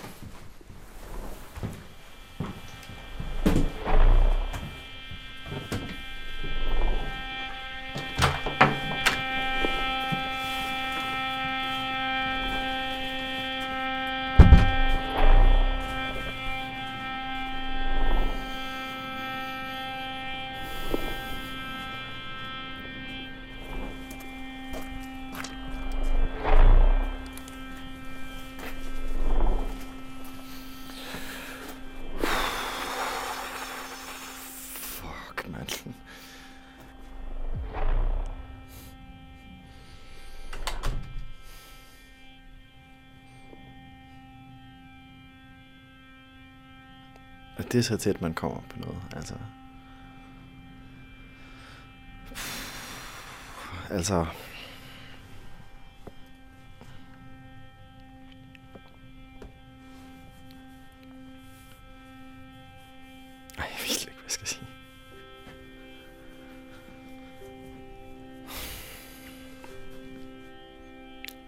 Det 47.74 47.80
er 47.80 47.82
så 47.82 47.96
tæt, 47.96 48.20
man 48.20 48.34
kommer 48.34 48.60
på 48.70 48.78
noget, 48.78 49.02
altså. 49.16 49.34
Altså... 53.90 54.14
Ej, 63.58 63.66
jeg 63.70 63.78
ved 63.80 63.90
ikke, 63.90 64.04
hvad 64.04 64.22
jeg 64.24 64.30
skal 64.30 64.46
sige. 64.46 64.66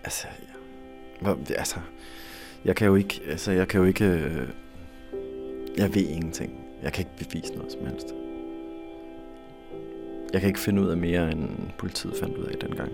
Altså, 0.04 0.26
ja. 1.23 1.54
Altså, 1.59 1.80
jeg 2.64 2.76
kan 2.76 2.87
jo 2.87 2.95
ikke, 2.95 3.21
altså, 3.26 3.52
jeg 3.52 3.68
kan 3.68 3.80
jo 3.80 3.87
ikke, 3.87 4.04
øh, 4.04 4.49
jeg 5.76 5.95
ved 5.95 6.09
ingenting. 6.09 6.52
Jeg 6.83 6.92
kan 6.92 7.00
ikke 7.00 7.28
bevise 7.28 7.54
noget 7.54 7.73
som 7.73 7.87
helst. 7.87 8.14
Jeg 10.33 10.40
kan 10.40 10.49
ikke 10.49 10.61
finde 10.61 10.83
ud 10.83 10.88
af 10.88 10.97
mere, 10.97 11.33
end 11.33 11.49
politiet 11.78 12.14
fandt 12.21 12.38
ud 12.38 12.45
af 12.45 12.59
dengang. 12.59 12.92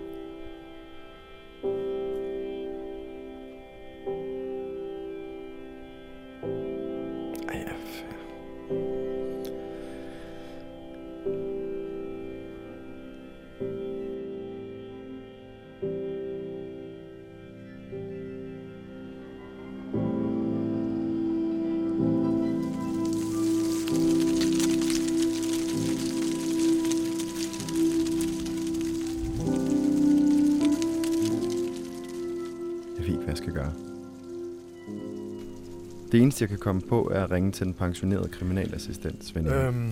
Det 36.13 36.21
eneste, 36.21 36.41
jeg 36.41 36.49
kan 36.49 36.57
komme 36.57 36.81
på, 36.81 37.11
er 37.13 37.23
at 37.23 37.31
ringe 37.31 37.51
til 37.51 37.65
den 37.65 37.73
pensionerede 37.73 38.29
kriminalassistent, 38.29 39.25
Svend. 39.25 39.47
Øhm, 39.49 39.89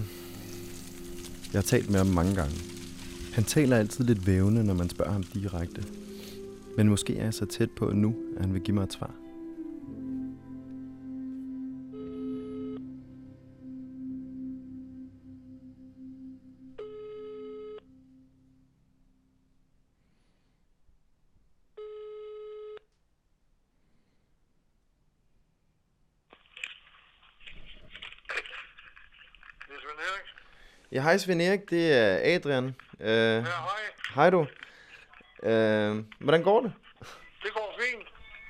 Jeg 1.53 1.59
har 1.59 1.61
talt 1.61 1.89
med 1.89 1.97
ham 1.97 2.07
mange 2.07 2.35
gange. 2.35 2.55
Han 3.33 3.43
taler 3.43 3.77
altid 3.77 4.05
lidt 4.05 4.27
vævende, 4.27 4.63
når 4.63 4.73
man 4.73 4.89
spørger 4.89 5.11
ham 5.11 5.23
direkte. 5.23 5.83
Men 6.77 6.89
måske 6.89 7.17
er 7.17 7.23
jeg 7.23 7.33
så 7.33 7.45
tæt 7.45 7.71
på 7.71 7.91
nu, 7.93 8.15
at 8.37 8.41
han 8.45 8.53
vil 8.53 8.61
give 8.61 8.75
mig 8.75 8.83
et 8.83 8.93
svar. 8.93 9.11
Ja, 30.91 31.01
hej 31.01 31.17
Svend 31.17 31.41
Erik, 31.41 31.69
det 31.69 31.93
er 31.93 32.35
Adrian. 32.35 32.75
Øh, 32.99 33.09
Ja, 33.09 33.41
hej. 33.41 33.49
hej 34.15 34.29
du. 34.29 34.45
Øh, 35.43 36.03
hvordan 36.19 36.43
går 36.43 36.61
det? 36.61 36.73
Det 37.43 37.53
går 37.53 37.79
fint. 37.79 38.07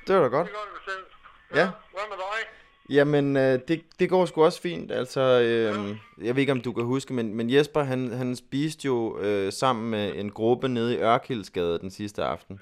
Det 0.07 0.15
var 0.15 0.21
da 0.21 0.27
godt. 0.27 0.48
Det 0.48 0.53
gør 0.55 0.62
det 0.74 0.81
bestemt. 0.86 1.07
Ja. 1.55 1.65
Hvad 1.91 2.03
med 2.10 2.17
dig? 2.17 2.48
Jamen, 2.95 3.38
øh, 3.38 3.60
det, 3.67 3.81
det 4.00 4.10
går 4.10 4.25
sgu 4.25 4.43
også 4.45 4.62
fint. 4.62 4.91
Altså, 4.91 5.21
øh, 5.21 5.95
jeg 6.25 6.36
ved 6.36 6.41
ikke, 6.41 6.51
om 6.51 6.62
du 6.62 6.74
kan 6.74 6.83
huske, 6.83 7.13
men, 7.13 7.33
men 7.36 7.50
Jesper, 7.53 7.83
han, 7.83 8.12
han 8.12 8.36
spiste 8.36 8.86
jo 8.86 9.19
øh, 9.19 9.53
sammen 9.53 9.91
med 9.91 10.15
en 10.15 10.31
gruppe 10.31 10.67
nede 10.69 10.93
i 10.95 10.98
Ørkildsgade 10.98 11.79
den 11.79 11.91
sidste 11.91 12.24
aften. 12.24 12.60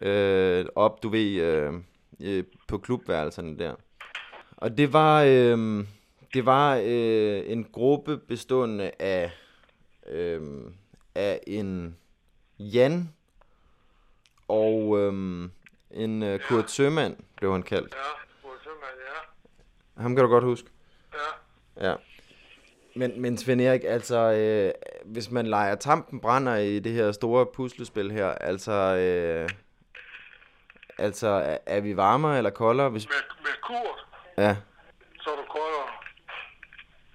Ja. 0.00 0.08
Øh, 0.08 0.66
op, 0.74 1.02
du 1.02 1.08
ved, 1.08 1.32
øh, 1.42 1.72
øh, 2.22 2.44
på 2.68 2.78
klubværelserne 2.78 3.58
der. 3.58 3.74
Og 4.56 4.78
det 4.78 4.92
var, 4.92 5.22
øh, 5.26 5.84
det 6.34 6.46
var 6.46 6.76
øh, 6.76 7.42
en 7.46 7.64
gruppe 7.72 8.18
bestående 8.18 8.90
af, 8.98 9.32
øh, 10.06 10.40
af 11.14 11.40
en 11.46 11.96
Jan 12.58 13.14
og 14.48 14.98
øh, 14.98 15.12
en 15.90 16.22
øh, 16.22 16.40
Kurt 16.40 16.70
Sømand, 16.70 17.16
blev 17.36 17.52
han 17.52 17.62
kaldt. 17.62 17.94
Ja. 17.94 18.00
Hvor 18.40 18.52
simpelthen, 18.62 18.98
ja. 19.96 20.02
Ham 20.02 20.16
kan 20.16 20.24
du 20.24 20.30
godt 20.30 20.44
huske. 20.44 20.68
Ja. 21.14 21.88
Ja. 21.88 21.94
Men, 22.96 23.20
men 23.20 23.38
Svend 23.38 23.60
Erik, 23.60 23.84
altså, 23.84 24.16
øh, 24.16 24.72
hvis 25.04 25.30
man 25.30 25.46
leger 25.46 25.74
tampen 25.74 26.20
brænder 26.20 26.56
i 26.56 26.78
det 26.78 26.92
her 26.92 27.12
store 27.12 27.46
puslespil 27.46 28.10
her, 28.10 28.28
altså, 28.28 28.72
øh, 28.72 29.48
altså, 30.98 31.28
er, 31.28 31.58
er 31.66 31.80
vi 31.80 31.96
varmere 31.96 32.36
eller 32.36 32.50
koldere? 32.50 32.88
Hvis, 32.88 33.08
Med, 33.08 33.14
med 33.42 33.52
Kurt, 33.62 34.06
ja, 34.38 34.56
så 35.20 35.30
er 35.30 35.36
du 35.36 35.42
koldere. 35.48 35.88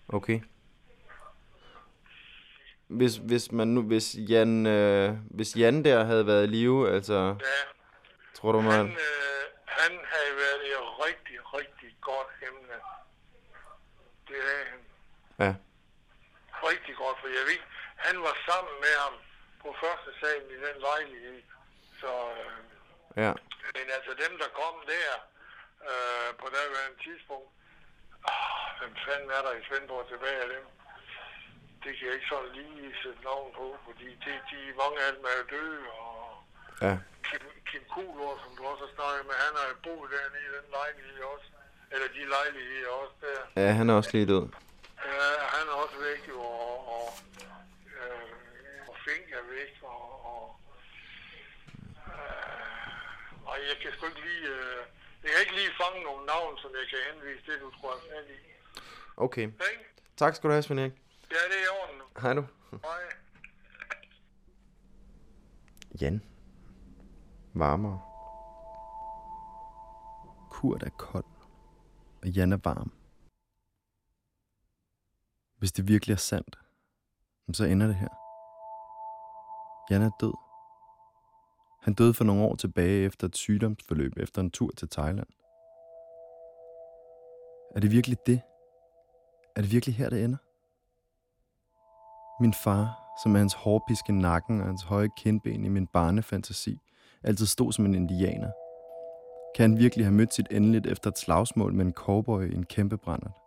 Okay. 0.08 0.40
Hvis, 2.88 3.16
hvis 3.16 3.52
man 3.52 3.68
nu, 3.68 3.82
hvis 3.82 4.16
Jan, 4.30 4.66
øh, 4.66 5.14
hvis 5.38 5.56
Jan 5.56 5.86
der 5.86 6.04
havde 6.04 6.28
været 6.28 6.44
i 6.44 6.48
live, 6.48 6.92
altså, 6.96 7.36
Ja. 7.42 7.62
tror 8.36 8.52
du 8.52 8.60
Han, 8.60 8.70
man, 8.72 8.86
øh, 8.92 9.44
han 9.66 9.92
havde 10.14 10.34
været 10.44 10.62
et 10.72 11.06
rigtig, 11.08 11.38
rigtig 11.58 11.92
godt 12.02 12.28
emne. 12.48 12.78
Det 14.28 14.38
havde 14.48 14.66
han. 14.72 14.80
ja, 15.46 15.52
Rigtig 16.70 16.96
godt, 16.96 17.18
for 17.22 17.28
jeg 17.28 17.46
ved, 17.52 17.62
han 18.08 18.16
var 18.28 18.36
sammen 18.50 18.76
med 18.86 18.94
ham 19.04 19.14
på 19.62 19.70
første 19.84 20.10
salen 20.22 20.50
i 20.56 20.58
den 20.66 20.78
lejlighed. 20.90 21.42
Så, 22.02 22.12
øh, 22.40 22.58
ja, 23.24 23.32
Men 23.76 23.86
altså 23.98 24.12
dem, 24.24 24.34
der 24.42 24.50
kom 24.62 24.76
der 24.94 25.12
øh, 25.92 26.30
på 26.42 26.46
daværende 26.58 27.00
tidspunkt, 27.08 27.50
åh, 28.32 28.70
hvem 28.79 28.94
fanden 29.05 29.29
er 29.38 29.41
der 29.48 29.53
i 29.60 29.65
Svendborg 29.67 30.05
tilbage 30.13 30.39
af 30.46 30.50
dem? 30.55 30.65
Det 31.84 31.91
kan 31.96 32.05
jeg 32.08 32.15
ikke 32.17 32.32
sådan 32.34 32.51
lige 32.60 32.96
sætte 33.03 33.22
navn 33.29 33.50
på, 33.60 33.65
fordi 33.86 34.08
de, 34.24 34.32
de, 34.50 34.60
mange 34.82 34.98
af 35.05 35.12
dem 35.15 35.24
er 35.32 35.36
jo 35.39 35.46
døde, 35.55 35.82
og 36.03 36.13
ja, 36.86 36.94
Kim, 37.27 37.44
Kim 37.70 37.84
Kuhlor, 37.94 38.34
som 38.44 38.51
du 38.58 38.62
også 38.72 38.84
har 38.88 38.94
snakket 38.98 39.24
med, 39.29 39.36
han 39.46 39.53
har 39.60 39.65
jo 39.72 39.75
boet 39.86 40.08
dernede 40.13 40.46
i 40.48 40.51
den 40.58 40.67
lejlighed 40.77 41.17
også, 41.34 41.48
eller 41.94 42.08
de 42.17 42.22
lejligheder 42.36 42.89
også 43.01 43.15
der. 43.25 43.41
ja, 43.62 43.70
han 43.79 43.86
er 43.89 43.94
også 44.00 44.12
lige 44.15 44.32
død. 44.34 44.46
Ja, 45.12 45.29
han 45.58 45.65
er 45.72 45.75
også 45.84 45.98
væk, 46.10 46.22
jo, 46.34 46.39
og, 46.65 46.75
og, 46.96 47.05
øh, 47.98 48.29
og 48.89 48.96
Fink 49.05 49.27
er 49.39 49.46
væk, 49.58 49.74
og, 49.94 50.03
og 50.32 50.44
øh, 52.13 52.55
og 53.50 53.55
jeg 53.70 53.75
kan 53.82 53.91
sgu 53.94 54.05
ikke 54.05 54.24
lige, 54.29 54.48
øh, 54.58 54.82
jeg 55.25 55.32
kan 55.34 55.41
ikke 55.46 55.55
lige 55.62 55.74
fange 55.82 56.00
nogle 56.03 56.25
navn, 56.25 56.58
som 56.58 56.72
jeg 56.79 56.86
kan 56.91 57.00
henvise 57.08 57.44
det, 57.51 57.62
du 57.62 57.70
tror 57.77 57.91
er 57.98 58.01
fat 58.10 58.27
i. 58.36 58.38
Okay, 59.17 59.41
Ikke? 59.41 59.86
tak 60.17 60.36
skal 60.36 60.48
du 60.48 60.51
have, 60.53 60.63
Svend 60.63 60.79
Erik. 60.79 60.94
Ja, 61.32 61.36
det 61.51 61.58
er 61.62 61.65
i 61.65 61.72
orden. 61.82 62.01
Hej 62.22 62.34
du. 62.34 62.44
Hej. 62.88 63.01
Jan. 66.01 66.22
Varmere. 67.53 68.01
Kurt 70.51 70.84
er 70.84 70.89
kold, 70.89 71.25
og 72.22 72.27
Jan 72.29 72.53
er 72.53 72.58
varm. 72.63 72.91
Hvis 75.58 75.72
det 75.72 75.88
virkelig 75.88 76.13
er 76.13 76.17
sandt, 76.17 76.60
så 77.53 77.63
ender 77.65 77.88
det 77.88 77.96
her. 77.96 78.08
Jan 79.89 80.01
er 80.01 80.12
død. 80.20 80.45
Han 81.86 81.94
døde 81.94 82.13
for 82.13 82.24
nogle 82.24 82.44
år 82.44 82.56
tilbage 82.56 83.06
efter 83.06 83.27
et 83.27 83.38
sygdomsforløb 83.38 84.18
efter 84.18 84.42
en 84.42 84.51
tur 84.51 84.72
til 84.77 84.89
Thailand. 84.89 85.27
Er 87.75 87.80
det 87.80 87.92
virkelig 87.92 88.18
det? 88.25 88.42
Er 89.56 89.62
det 89.62 89.72
virkelig 89.72 89.96
her, 89.96 90.10
det 90.10 90.24
ender? 90.24 90.38
Min 92.42 92.54
far, 92.54 93.00
som 93.24 93.32
med 93.32 93.39
hans 93.39 93.54
hårpiske 93.54 94.12
nakken 94.12 94.62
og 94.62 94.68
hans 94.68 94.84
høje 94.84 95.10
kindben 95.18 95.65
i 95.65 95.70
min 95.70 95.88
barnefantasi, 95.88 96.77
altid 97.24 97.46
stod 97.46 97.72
som 97.72 97.86
en 97.86 97.96
indianer. 97.96 98.51
Kan 99.56 99.70
han 99.70 99.80
virkelig 99.80 100.06
have 100.06 100.15
mødt 100.15 100.34
sit 100.34 100.48
endeligt 100.51 100.88
efter 100.88 101.10
et 101.10 101.18
slagsmål 101.18 101.74
med 101.74 101.86
en 101.86 101.94
cowboy 101.94 102.51
i 102.51 102.56
en 102.56 102.65
kæmpe 102.65 102.98
brændert? 102.98 103.38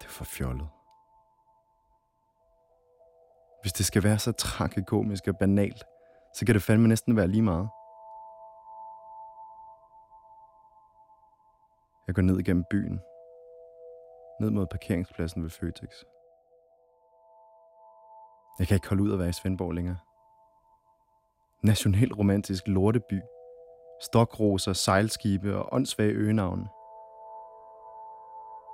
Det 0.00 0.06
er 0.06 0.10
for 0.10 0.24
fjollet. 0.24 0.68
Hvis 3.62 3.72
det 3.72 3.86
skal 3.86 4.02
være 4.04 4.18
så 4.18 4.32
tragikomisk 4.32 5.28
og 5.28 5.36
banalt, 5.38 5.84
så 6.34 6.46
kan 6.46 6.54
det 6.54 6.62
fandme 6.62 6.88
næsten 6.88 7.16
være 7.16 7.28
lige 7.28 7.42
meget. 7.42 7.68
Jeg 12.06 12.14
går 12.14 12.22
ned 12.22 12.38
igennem 12.38 12.64
byen. 12.70 13.00
Ned 14.40 14.50
mod 14.50 14.66
parkeringspladsen 14.66 15.42
ved 15.42 15.50
Føtex. 15.50 15.90
Jeg 18.58 18.66
kan 18.66 18.74
ikke 18.74 18.88
holde 18.88 19.02
ud 19.02 19.12
at 19.12 19.18
være 19.18 19.28
i 19.28 19.32
Svendborg 19.32 19.72
længere. 19.72 19.98
National 21.62 22.12
romantisk 22.12 22.68
lorteby. 22.68 23.20
Stokroser, 24.02 24.72
sejlskibe 24.72 25.56
og 25.56 25.68
åndssvage 25.72 26.12
øgenavne. 26.12 26.68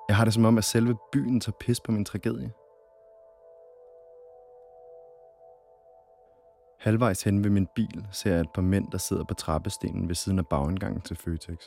Jeg 0.09 0.17
har 0.17 0.25
det 0.25 0.35
som 0.35 0.45
om, 0.45 0.59
at 0.59 0.65
selve 0.65 0.97
byen 1.13 1.41
tager 1.41 1.57
pis 1.61 1.81
på 1.81 1.93
min 1.93 2.05
tragedie. 2.05 2.53
Halvvejs 6.85 7.23
hen 7.23 7.45
ved 7.45 7.51
min 7.51 7.67
bil 7.75 8.07
ser 8.11 8.33
jeg 8.33 8.41
et 8.41 8.51
par 8.55 8.63
mænd, 8.63 8.91
der 8.91 8.99
sidder 8.99 9.25
på 9.25 9.35
trappestenen 9.35 10.09
ved 10.09 10.15
siden 10.15 10.39
af 10.39 10.47
bagindgangen 10.47 11.01
til 11.01 11.17
Føtex. 11.17 11.59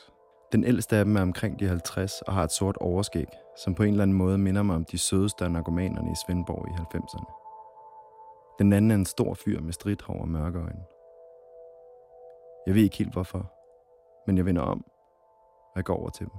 Den 0.52 0.64
ældste 0.64 0.96
af 0.96 1.04
dem 1.04 1.16
er 1.16 1.22
omkring 1.22 1.60
de 1.60 1.68
50 1.68 2.22
og 2.22 2.34
har 2.34 2.44
et 2.44 2.52
sort 2.52 2.76
overskæg, 2.76 3.26
som 3.64 3.74
på 3.74 3.82
en 3.82 3.90
eller 3.90 4.02
anden 4.02 4.16
måde 4.16 4.38
minder 4.38 4.62
mig 4.62 4.76
om 4.76 4.84
de 4.84 4.98
sødeste 4.98 5.44
af 5.44 5.50
narkomanerne 5.50 6.10
i 6.10 6.14
Svendborg 6.26 6.68
i 6.68 6.72
90'erne. 6.96 7.32
Den 8.58 8.72
anden 8.72 8.90
er 8.90 8.94
en 8.94 9.06
stor 9.06 9.34
fyr 9.34 9.60
med 9.60 9.72
stridthår 9.72 10.20
og 10.20 10.28
mørke 10.28 10.58
øjne. 10.58 10.84
Jeg 12.66 12.74
ved 12.74 12.82
ikke 12.82 12.96
helt 12.96 13.12
hvorfor, 13.12 13.52
men 14.26 14.36
jeg 14.36 14.44
vender 14.44 14.62
om, 14.62 14.84
og 15.72 15.76
jeg 15.76 15.84
går 15.84 15.96
over 15.96 16.10
til 16.10 16.26
dem. 16.26 16.38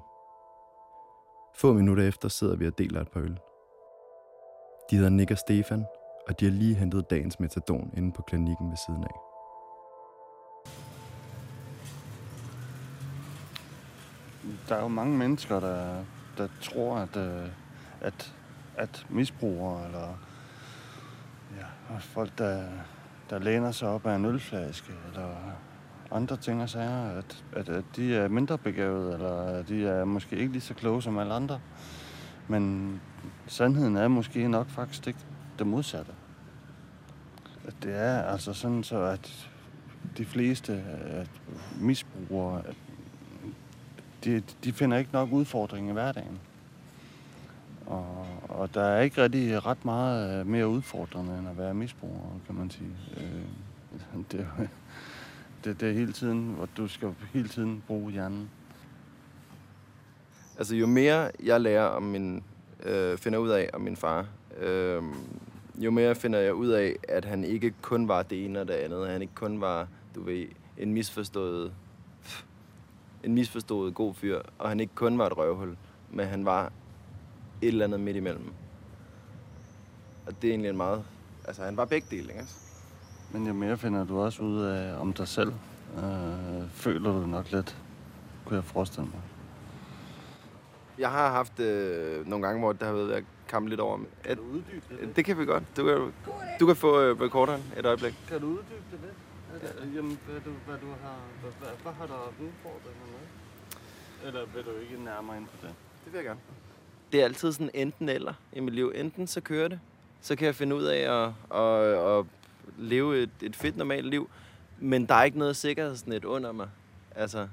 Få 1.55 1.73
minutter 1.73 2.07
efter 2.07 2.29
sidder 2.29 2.55
vi 2.55 2.67
og 2.67 2.77
deler 2.77 3.01
et 3.01 3.11
par 3.11 3.19
øl. 3.19 3.39
De 4.91 4.95
hedder 4.95 5.09
Nick 5.09 5.31
og 5.31 5.37
Stefan, 5.37 5.85
og 6.27 6.39
de 6.39 6.45
har 6.45 6.51
lige 6.51 6.75
hentet 6.75 7.09
dagens 7.09 7.39
metadon 7.39 7.91
inde 7.97 8.11
på 8.11 8.21
klinikken 8.21 8.69
ved 8.69 8.77
siden 8.77 9.03
af. 9.03 9.19
Der 14.69 14.75
er 14.75 14.81
jo 14.81 14.87
mange 14.87 15.17
mennesker, 15.17 15.59
der, 15.59 16.03
der 16.37 16.47
tror, 16.61 16.97
at, 16.97 17.17
øh, 17.17 17.49
at, 18.01 18.35
at 18.77 19.05
misbrugere 19.09 19.85
eller 19.85 20.17
ja, 21.57 21.97
folk, 21.99 22.37
der, 22.37 22.63
der 23.29 23.39
læner 23.39 23.71
sig 23.71 23.89
op 23.89 24.05
af 24.05 24.15
en 24.15 24.25
ølflaske 24.25 24.93
eller 25.07 25.35
andre 26.11 26.37
ting 26.37 26.61
og 26.61 26.69
sager, 26.69 27.09
at, 27.09 27.43
at, 27.53 27.69
at 27.69 27.85
de 27.95 28.15
er 28.15 28.27
mindre 28.27 28.57
begavet, 28.57 29.13
eller 29.13 29.63
de 29.63 29.87
er 29.87 30.05
måske 30.05 30.35
ikke 30.35 30.51
lige 30.51 30.61
så 30.61 30.73
kloge 30.73 31.01
som 31.01 31.17
alle 31.17 31.33
andre. 31.33 31.59
Men 32.47 33.01
sandheden 33.47 33.95
er 33.95 34.07
måske 34.07 34.47
nok 34.47 34.67
faktisk 34.67 35.07
ikke 35.07 35.19
det 35.59 35.67
modsatte. 35.67 36.11
At 37.67 37.73
det 37.83 37.95
er 37.95 38.21
altså 38.21 38.53
sådan 38.53 38.83
så, 38.83 39.01
at 39.01 39.49
de 40.17 40.25
fleste 40.25 40.73
at 41.07 41.29
misbrugere, 41.79 42.63
at 42.67 42.75
de, 44.23 44.43
de 44.63 44.73
finder 44.73 44.97
ikke 44.97 45.09
nok 45.13 45.31
udfordring 45.31 45.89
i 45.89 45.91
hverdagen. 45.91 46.39
Og, 47.85 48.27
og 48.49 48.73
der 48.73 48.81
er 48.81 49.01
ikke 49.01 49.23
rigtig 49.23 49.65
ret 49.65 49.85
meget 49.85 50.39
øh, 50.39 50.47
mere 50.47 50.67
udfordrende 50.67 51.37
end 51.37 51.49
at 51.49 51.57
være 51.57 51.73
misbruger, 51.73 52.39
kan 52.45 52.55
man 52.55 52.69
sige. 52.69 52.89
Øh, 53.17 54.21
det, 54.31 54.47
det, 55.63 55.81
det 55.81 55.89
er 55.89 55.93
hele 55.93 56.13
tiden, 56.13 56.53
hvor 56.53 56.69
du 56.77 56.87
skal 56.87 57.15
hele 57.33 57.47
tiden 57.47 57.83
bruge 57.87 58.11
hjernen. 58.11 58.49
Altså, 60.57 60.75
jo 60.75 60.87
mere 60.87 61.31
jeg 61.43 61.61
lærer 61.61 61.85
om 61.85 62.03
min, 62.03 62.43
øh, 62.83 63.17
finder 63.17 63.39
ud 63.39 63.49
af 63.49 63.69
om 63.73 63.81
min 63.81 63.95
far, 63.95 64.25
øh, 64.57 65.03
jo 65.79 65.91
mere 65.91 66.15
finder 66.15 66.39
jeg 66.39 66.53
ud 66.53 66.67
af, 66.67 66.95
at 67.07 67.25
han 67.25 67.43
ikke 67.43 67.73
kun 67.81 68.07
var 68.07 68.23
det 68.23 68.45
ene 68.45 68.61
og 68.61 68.67
det 68.67 68.73
andet. 68.73 69.07
Han 69.07 69.21
ikke 69.21 69.35
kun 69.35 69.61
var, 69.61 69.87
du 70.15 70.23
ved, 70.23 70.45
en 70.77 70.93
misforstået, 70.93 71.73
en 73.23 73.33
misforstået 73.33 73.95
god 73.95 74.13
fyr, 74.13 74.41
og 74.57 74.69
han 74.69 74.79
ikke 74.79 74.95
kun 74.95 75.17
var 75.17 75.25
et 75.25 75.37
røvhul, 75.37 75.77
men 76.11 76.27
han 76.27 76.45
var 76.45 76.71
et 77.61 77.67
eller 77.67 77.85
andet 77.85 77.99
midt 77.99 78.17
imellem. 78.17 78.51
Og 80.27 80.41
det 80.41 80.47
er 80.47 80.51
egentlig 80.51 80.69
en 80.69 80.77
meget... 80.77 81.03
Altså, 81.47 81.63
han 81.63 81.77
var 81.77 81.85
begge 81.85 82.07
dele, 82.11 82.33
ikke? 82.33 82.45
Men 83.31 83.47
jo 83.47 83.53
mere 83.53 83.77
finder 83.77 84.05
du 84.05 84.19
også 84.19 84.43
ud 84.43 84.61
af 84.61 85.01
om 85.01 85.13
dig 85.13 85.27
selv. 85.27 85.53
Øh, 85.97 86.69
føler 86.71 87.11
du 87.11 87.25
nok 87.27 87.51
lidt, 87.51 87.77
kunne 88.45 88.55
jeg 88.55 88.63
forestille 88.63 89.09
mig. 89.09 89.21
Jeg 90.99 91.11
har 91.11 91.31
haft 91.31 91.59
øh, 91.59 92.27
nogle 92.27 92.45
gange, 92.47 92.59
hvor 92.59 92.73
der 92.73 92.85
har 92.85 92.93
været 92.93 93.25
at 93.49 93.51
kampe 93.51 93.69
lidt 93.69 93.79
over. 93.79 93.97
At, 93.97 94.05
Kan 94.23 94.37
du 94.37 94.43
uddybe 94.43 94.85
det 94.89 95.15
det 95.15 95.25
kan 95.25 95.39
vi 95.39 95.45
godt. 95.45 95.63
Du 95.77 95.83
kan, 95.85 96.13
du 96.59 96.65
kan 96.65 96.75
få 96.75 96.97
recorderen 96.97 97.63
et 97.77 97.85
øjeblik. 97.85 98.13
Kan 98.27 98.41
du 98.41 98.47
uddybe 98.47 98.83
det 98.91 98.99
lidt? 99.01 99.13
Ja. 99.63 99.95
Jamen, 99.95 100.19
hvad 100.25 100.41
du, 100.45 100.51
hvad 100.65 100.77
du 100.77 100.87
har, 101.03 101.17
hvad, 101.41 101.51
hvad, 101.59 101.69
hvad 101.83 101.91
har 101.91 102.07
du 102.07 102.13
udfordringer 102.13 103.05
med? 103.11 104.27
Eller 104.27 104.45
vil 104.55 104.63
du 104.63 104.79
ikke 104.81 105.03
nærmere 105.03 105.37
ind 105.37 105.45
på 105.45 105.67
det? 105.67 105.73
Det 106.05 106.13
vil 106.13 106.17
jeg 106.17 106.25
gerne. 106.25 106.39
Det 107.11 107.21
er 107.21 107.25
altid 107.25 107.51
sådan 107.51 107.69
enten 107.73 108.09
eller 108.09 108.33
i 108.53 108.59
mit 108.59 108.73
liv. 108.73 108.91
Enten 108.95 109.27
så 109.27 109.41
kører 109.41 109.67
det, 109.67 109.79
så 110.21 110.35
kan 110.35 110.45
jeg 110.45 110.55
finde 110.55 110.75
ud 110.75 110.83
af 110.83 111.23
at, 111.23 111.59
at, 111.59 112.17
at 112.17 112.25
leve 112.77 113.23
et, 113.23 113.29
et 113.41 113.55
fedt 113.55 113.77
normalt 113.77 114.05
liv, 114.05 114.29
men 114.79 115.05
der 115.05 115.15
er 115.15 115.23
ikke 115.23 115.39
noget 115.39 115.55
sikkerhedsnet 115.55 116.25
under 116.25 116.51
mig. 116.51 116.69
Altså, 117.15 117.47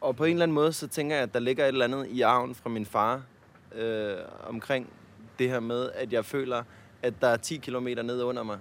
og 0.00 0.16
på 0.16 0.24
en 0.24 0.32
eller 0.32 0.42
anden 0.42 0.54
måde, 0.54 0.72
så 0.72 0.88
tænker 0.88 1.16
jeg, 1.16 1.22
at 1.22 1.34
der 1.34 1.40
ligger 1.40 1.64
et 1.64 1.68
eller 1.68 1.84
andet 1.84 2.06
i 2.06 2.20
arven 2.20 2.54
fra 2.54 2.70
min 2.70 2.86
far 2.86 3.22
øh, 3.74 4.16
omkring 4.46 4.88
det 5.40 5.50
her 5.50 5.60
med, 5.60 5.90
at 5.94 6.12
jeg 6.12 6.24
føler, 6.24 6.62
at 7.02 7.14
der 7.20 7.28
er 7.28 7.36
10 7.36 7.56
km 7.56 7.86
ned 7.86 8.22
under 8.22 8.42
mig, 8.42 8.58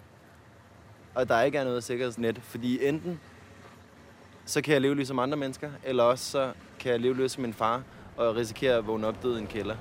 og 1.16 1.30
der 1.30 1.42
ikke 1.42 1.58
er 1.58 1.64
noget 1.64 1.84
sikkerhedsnet. 1.84 2.42
Fordi 2.44 2.88
enten 2.88 3.20
så 4.46 4.62
kan 4.62 4.74
jeg 4.74 4.82
leve 4.82 4.96
ligesom 4.96 5.20
andre 5.20 5.38
mennesker, 5.38 5.72
eller 5.84 6.04
også 6.04 6.32
så 6.32 6.54
kan 6.80 6.92
jeg 6.92 7.00
leve 7.00 7.16
ligesom 7.16 7.42
min 7.42 7.54
far, 7.54 7.84
og 8.18 8.36
risikere 8.36 8.76
at 8.76 8.88
vågne 8.88 9.08
op 9.08 9.24
død 9.24 9.38
i 9.38 9.40
en 9.40 9.48
kælder. 9.48 9.76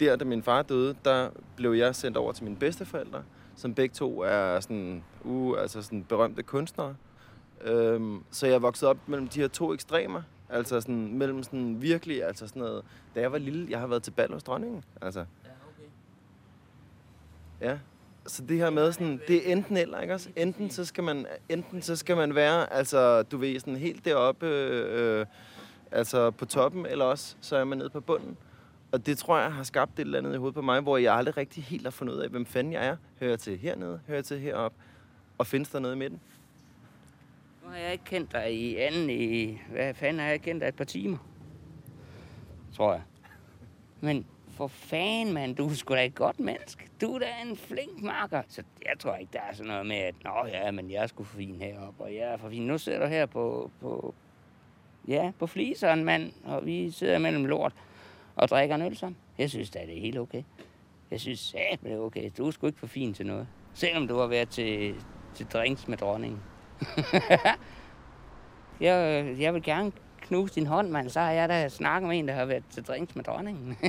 Der, 0.00 0.16
da 0.16 0.24
min 0.24 0.42
far 0.42 0.62
døde, 0.62 0.96
der 1.04 1.30
blev 1.56 1.72
jeg 1.72 1.96
sendt 1.96 2.16
over 2.16 2.32
til 2.32 2.44
mine 2.44 2.56
bedsteforældre, 2.56 3.22
som 3.56 3.74
begge 3.74 3.94
to 3.94 4.20
er 4.20 4.60
sådan, 4.60 5.04
uh, 5.22 5.60
altså 5.60 5.82
sådan 5.82 6.04
berømte 6.04 6.42
kunstnere. 6.42 6.96
Øhm, 7.64 8.24
så 8.30 8.46
jeg 8.46 8.62
voksede 8.62 8.90
op 8.90 8.96
mellem 9.06 9.28
de 9.28 9.40
her 9.40 9.48
to 9.48 9.74
ekstremer. 9.74 10.22
Altså 10.48 10.80
sådan, 10.80 11.18
mellem 11.18 11.42
sådan 11.42 11.82
virkelig, 11.82 12.24
altså 12.24 12.46
sådan 12.46 12.62
noget... 12.62 12.84
Da 13.14 13.20
jeg 13.20 13.32
var 13.32 13.38
lille, 13.38 13.66
jeg 13.70 13.80
har 13.80 13.86
været 13.86 14.02
til 14.02 14.10
bal 14.10 14.32
hos 14.32 14.42
dronningen. 14.42 14.84
Altså. 15.02 15.24
Ja, 17.64 17.78
Så 18.26 18.42
det 18.44 18.56
her 18.56 18.70
med 18.70 18.92
sådan, 18.92 19.20
det 19.28 19.48
er 19.48 19.52
enten 19.52 19.76
eller, 19.76 20.00
ikke 20.00 20.14
også? 20.14 20.30
Enten 20.36 20.70
så 20.70 20.84
skal 20.84 21.04
man, 21.04 21.26
enten 21.48 21.82
så 21.82 21.96
skal 21.96 22.16
man 22.16 22.34
være, 22.34 22.72
altså, 22.72 23.22
du 23.22 23.36
ved, 23.36 23.60
sådan 23.60 23.76
helt 23.76 24.04
deroppe, 24.04 24.46
øh, 24.46 25.20
øh, 25.20 25.26
altså 25.90 26.30
på 26.30 26.44
toppen, 26.44 26.86
eller 26.86 27.04
også 27.04 27.36
så 27.40 27.56
er 27.56 27.64
man 27.64 27.78
nede 27.78 27.90
på 27.90 28.00
bunden. 28.00 28.36
Og 28.92 29.06
det 29.06 29.18
tror 29.18 29.38
jeg 29.38 29.52
har 29.52 29.62
skabt 29.62 29.92
et 29.98 30.00
eller 30.00 30.18
andet 30.18 30.34
i 30.34 30.36
hovedet 30.36 30.54
på 30.54 30.62
mig, 30.62 30.80
hvor 30.80 30.96
jeg 30.96 31.14
aldrig 31.14 31.36
rigtig 31.36 31.64
helt 31.64 31.82
har 31.82 31.90
fundet 31.90 32.14
ud 32.14 32.18
af, 32.18 32.28
hvem 32.28 32.46
fanden 32.46 32.72
jeg 32.72 32.86
er. 32.86 32.96
Hører 33.20 33.30
jeg 33.30 33.38
til 33.38 33.58
hernede? 33.58 34.00
Hører 34.06 34.18
jeg 34.18 34.24
til 34.24 34.40
heroppe? 34.40 34.78
Og 35.38 35.46
findes 35.46 35.70
der 35.70 35.78
noget 35.78 35.94
i 35.94 35.98
midten? 35.98 36.20
Nu 37.64 37.70
har 37.70 37.76
jeg 37.76 37.92
ikke 37.92 38.04
kendt 38.04 38.32
dig 38.32 38.54
i 38.54 38.76
anden 38.76 39.10
i... 39.10 39.58
Hvad 39.70 39.94
fanden 39.94 40.20
har 40.20 40.26
jeg 40.26 40.42
kendt 40.42 40.60
dig 40.60 40.68
et 40.68 40.74
par 40.74 40.84
timer? 40.84 41.18
Tror 42.76 42.92
jeg. 42.92 43.02
Men 44.00 44.26
for 44.54 44.66
fanden, 44.66 45.34
mand, 45.34 45.56
du 45.56 45.68
er 45.68 45.74
sgu 45.74 45.94
da 45.94 46.04
et 46.04 46.14
godt 46.14 46.40
menneske. 46.40 46.88
Du 47.00 47.14
er 47.14 47.18
da 47.18 47.26
en 47.44 47.56
flink 47.56 48.02
marker. 48.02 48.42
Så 48.48 48.62
jeg 48.84 48.98
tror 48.98 49.16
ikke, 49.16 49.32
der 49.32 49.40
er 49.50 49.54
sådan 49.54 49.70
noget 49.70 49.86
med, 49.86 49.96
at 49.96 50.14
Nå 50.24 50.46
ja, 50.48 50.70
men 50.70 50.90
jeg 50.90 51.02
er 51.02 51.06
sgu 51.06 51.24
for 51.24 51.36
fin 51.36 51.56
heroppe, 51.60 52.04
og 52.04 52.14
jeg 52.14 52.32
er 52.32 52.36
for 52.36 52.48
fin. 52.48 52.62
Nu 52.62 52.78
sidder 52.78 52.98
du 52.98 53.06
her 53.06 53.26
på, 53.26 53.70
på, 53.80 54.14
ja, 55.08 55.32
på 55.38 55.46
fliseren, 55.46 56.04
mand, 56.04 56.32
og 56.44 56.66
vi 56.66 56.90
sidder 56.90 57.18
mellem 57.18 57.44
lort 57.44 57.72
og 58.36 58.48
drikker 58.48 58.74
en 58.74 58.82
øl 58.82 58.96
sammen. 58.96 59.16
Jeg 59.38 59.50
synes 59.50 59.70
da, 59.70 59.78
det 59.78 59.96
er 59.96 60.00
helt 60.00 60.18
okay. 60.18 60.42
Jeg 61.10 61.20
synes, 61.20 61.54
ja, 61.54 61.76
det 61.82 61.92
er 61.92 61.98
okay. 61.98 62.30
Du 62.38 62.46
er 62.46 62.50
sgu 62.50 62.66
ikke 62.66 62.78
for 62.78 62.86
fin 62.86 63.14
til 63.14 63.26
noget. 63.26 63.46
Selvom 63.74 64.08
du 64.08 64.18
har 64.18 64.26
været 64.26 64.48
til, 64.48 64.94
til 65.34 65.46
drinks 65.46 65.88
med 65.88 65.96
dronningen. 65.96 66.40
jeg, 68.80 69.24
øh, 69.24 69.40
jeg 69.40 69.54
vil 69.54 69.62
gerne 69.62 69.92
knuse 70.24 70.54
din 70.54 70.66
hånd, 70.66 70.90
mand. 70.90 71.10
Så 71.10 71.20
har 71.20 71.30
jeg 71.30 71.48
da 71.48 71.68
snakket 71.68 72.08
med 72.08 72.18
en, 72.18 72.28
der 72.28 72.34
har 72.34 72.44
været 72.44 72.64
til 72.70 72.82
drinks 72.82 73.16
med 73.16 73.24
dronningen. 73.24 73.76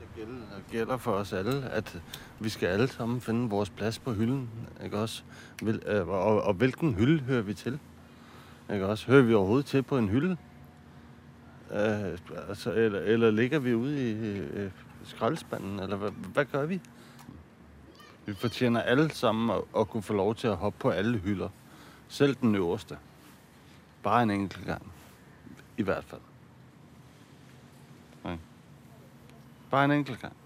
Det 0.00 0.08
gælder, 0.16 0.42
gælder 0.70 0.96
for 0.96 1.12
os 1.12 1.32
alle, 1.32 1.70
at 1.70 2.00
vi 2.38 2.48
skal 2.48 2.66
alle 2.66 2.88
sammen 2.88 3.20
finde 3.20 3.50
vores 3.50 3.70
plads 3.70 3.98
på 3.98 4.12
hylden, 4.12 4.50
ikke 4.84 4.98
også? 4.98 5.22
Hvil, 5.62 5.82
øh, 5.86 6.08
og, 6.08 6.42
og 6.42 6.54
hvilken 6.54 6.94
hylde 6.94 7.22
hører 7.22 7.42
vi 7.42 7.54
til? 7.54 7.78
Ikke 8.72 8.86
også? 8.86 9.06
Hører 9.06 9.22
vi 9.22 9.34
overhovedet 9.34 9.66
til 9.66 9.82
på 9.82 9.98
en 9.98 10.08
hylde? 10.08 10.36
Øh, 11.72 12.18
altså, 12.48 12.72
eller, 12.72 13.00
eller 13.00 13.30
ligger 13.30 13.58
vi 13.58 13.74
ude 13.74 14.10
i 14.10 14.14
øh, 14.38 14.70
skraldespanden, 15.04 15.80
eller 15.80 15.96
hvad, 15.96 16.10
hvad 16.10 16.44
gør 16.44 16.66
vi? 16.66 16.80
Vi 18.26 18.34
fortjener 18.34 18.80
alle 18.80 19.10
sammen 19.10 19.50
at, 19.50 19.62
at 19.80 19.88
kunne 19.88 20.02
få 20.02 20.12
lov 20.12 20.34
til 20.34 20.48
at 20.48 20.56
hoppe 20.56 20.78
på 20.78 20.90
alle 20.90 21.18
hylder. 21.18 21.48
Selv 22.08 22.34
den 22.34 22.54
øverste. 22.54 22.96
Bare 24.08 24.22
en 24.22 24.30
enkelt 24.30 24.66
gang. 24.66 24.92
I 25.76 25.82
hvert 25.82 26.04
fald. 26.04 26.20
Okay. 28.24 28.38
Bare 29.70 29.84
en 29.84 29.90
enkelt 29.90 30.20
gang. 30.20 30.36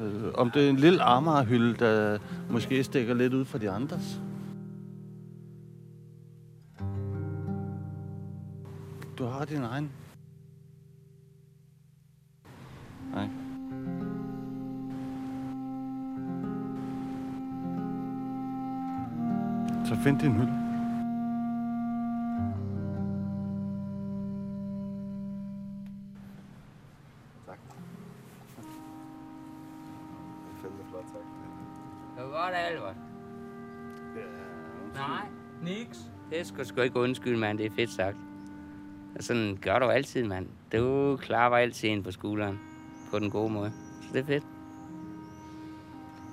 Øh, 0.00 0.32
om 0.34 0.50
det 0.50 0.64
er 0.64 0.70
en 0.70 0.76
lille 0.76 1.02
Amager-hylde, 1.02 1.76
der 1.78 2.18
måske 2.50 2.84
stikker 2.84 3.14
lidt 3.14 3.34
ud 3.34 3.44
fra 3.44 3.58
de 3.58 3.70
andres. 3.70 4.20
Du 9.18 9.24
har 9.24 9.44
din 9.44 9.62
egen. 9.62 9.90
så 19.94 20.00
find 20.00 20.20
din 20.20 20.32
hylde. 20.32 20.52
Tak. 27.46 27.58
Det 30.62 30.70
er 30.70 30.88
flot, 30.90 31.04
tak. 31.04 31.22
Det 32.16 32.24
var 32.24 32.44
godt, 32.44 32.54
Albert. 32.54 32.96
Ja, 34.16 35.00
Nej, 35.00 35.26
niks. 35.62 35.98
Det 36.30 36.46
skal 36.46 36.66
sgu 36.66 36.80
ikke 36.80 37.00
undskylde, 37.00 37.38
mand. 37.38 37.58
Det 37.58 37.66
er 37.66 37.70
fedt 37.70 37.90
sagt. 37.90 38.16
Sådan 39.20 39.58
gør 39.62 39.78
du 39.78 39.86
altid, 39.86 40.24
mand. 40.24 40.48
Du 40.72 41.16
klarer 41.20 41.56
altid 41.56 41.88
ind 41.88 42.04
på 42.04 42.10
skulderen. 42.10 42.60
På 43.10 43.18
den 43.18 43.30
gode 43.30 43.52
måde. 43.52 43.72
Så 44.02 44.08
det 44.12 44.20
er 44.20 44.26
fedt. 44.26 44.44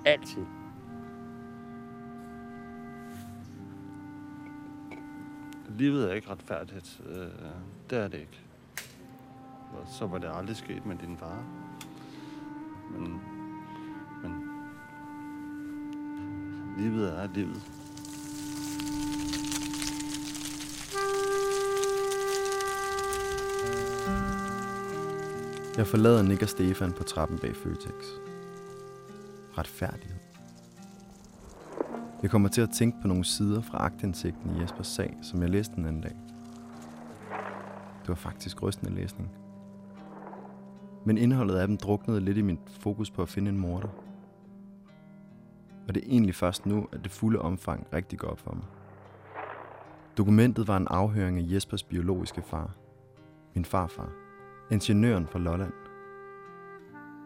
Altid. 0.05 0.60
Livet 5.81 6.09
er 6.09 6.13
ikke 6.13 6.29
retfærdigt. 6.29 7.01
Øh, 7.09 7.27
det 7.89 7.97
er 7.97 8.07
det 8.07 8.19
ikke. 8.19 8.39
Og 9.73 9.87
så 9.99 10.07
var 10.07 10.17
det 10.17 10.29
aldrig 10.33 10.55
sket 10.55 10.85
med 10.85 10.95
din 10.95 11.17
far. 11.17 11.43
Men, 12.91 13.21
men 14.23 14.31
livet 16.77 17.19
er 17.19 17.27
livet. 17.33 17.63
Jeg 25.77 25.87
forlader 25.87 26.21
Nick 26.21 26.41
og 26.41 26.49
Stefan 26.49 26.93
på 26.93 27.03
trappen 27.03 27.39
bag 27.39 27.55
Føtex. 27.55 28.05
Retfærdighed. 29.57 30.20
Jeg 32.21 32.29
kommer 32.29 32.49
til 32.49 32.61
at 32.61 32.69
tænke 32.69 33.01
på 33.01 33.07
nogle 33.07 33.25
sider 33.25 33.61
fra 33.61 33.77
agtindsigten 33.77 34.55
i 34.55 34.61
Jespers 34.61 34.87
sag, 34.87 35.17
som 35.21 35.41
jeg 35.41 35.49
læste 35.49 35.75
den 35.75 35.85
anden 35.85 36.01
dag. 36.01 36.15
Det 38.01 38.09
var 38.09 38.15
faktisk 38.15 38.63
rystende 38.63 38.95
læsning. 38.95 39.31
Men 41.05 41.17
indholdet 41.17 41.55
af 41.55 41.67
dem 41.67 41.77
druknede 41.77 42.19
lidt 42.19 42.37
i 42.37 42.41
mit 42.41 42.59
fokus 42.79 43.11
på 43.11 43.21
at 43.21 43.29
finde 43.29 43.49
en 43.49 43.57
morder. 43.57 43.87
Og 45.87 45.95
det 45.95 46.03
er 46.03 46.07
egentlig 46.09 46.35
først 46.35 46.65
nu, 46.65 46.87
at 46.91 47.03
det 47.03 47.11
fulde 47.11 47.39
omfang 47.39 47.87
rigtig 47.93 48.19
går 48.19 48.27
op 48.27 48.39
for 48.39 48.55
mig. 48.55 48.65
Dokumentet 50.17 50.67
var 50.67 50.77
en 50.77 50.87
afhøring 50.89 51.39
af 51.39 51.45
Jespers 51.53 51.83
biologiske 51.83 52.41
far. 52.41 52.75
Min 53.53 53.65
farfar. 53.65 54.09
Ingeniøren 54.71 55.27
fra 55.27 55.39
Lolland. 55.39 55.73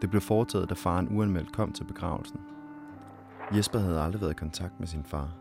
Det 0.02 0.10
blev 0.10 0.20
foretaget, 0.20 0.68
da 0.70 0.74
faren 0.74 1.16
uanmeldt 1.16 1.52
kom 1.52 1.72
til 1.72 1.84
begravelsen. 1.84 2.40
Jesper 3.52 3.78
havde 3.78 4.00
aldrig 4.00 4.20
været 4.20 4.30
i 4.30 4.34
kontakt 4.34 4.80
med 4.80 4.86
sin 4.86 5.04
far. 5.04 5.34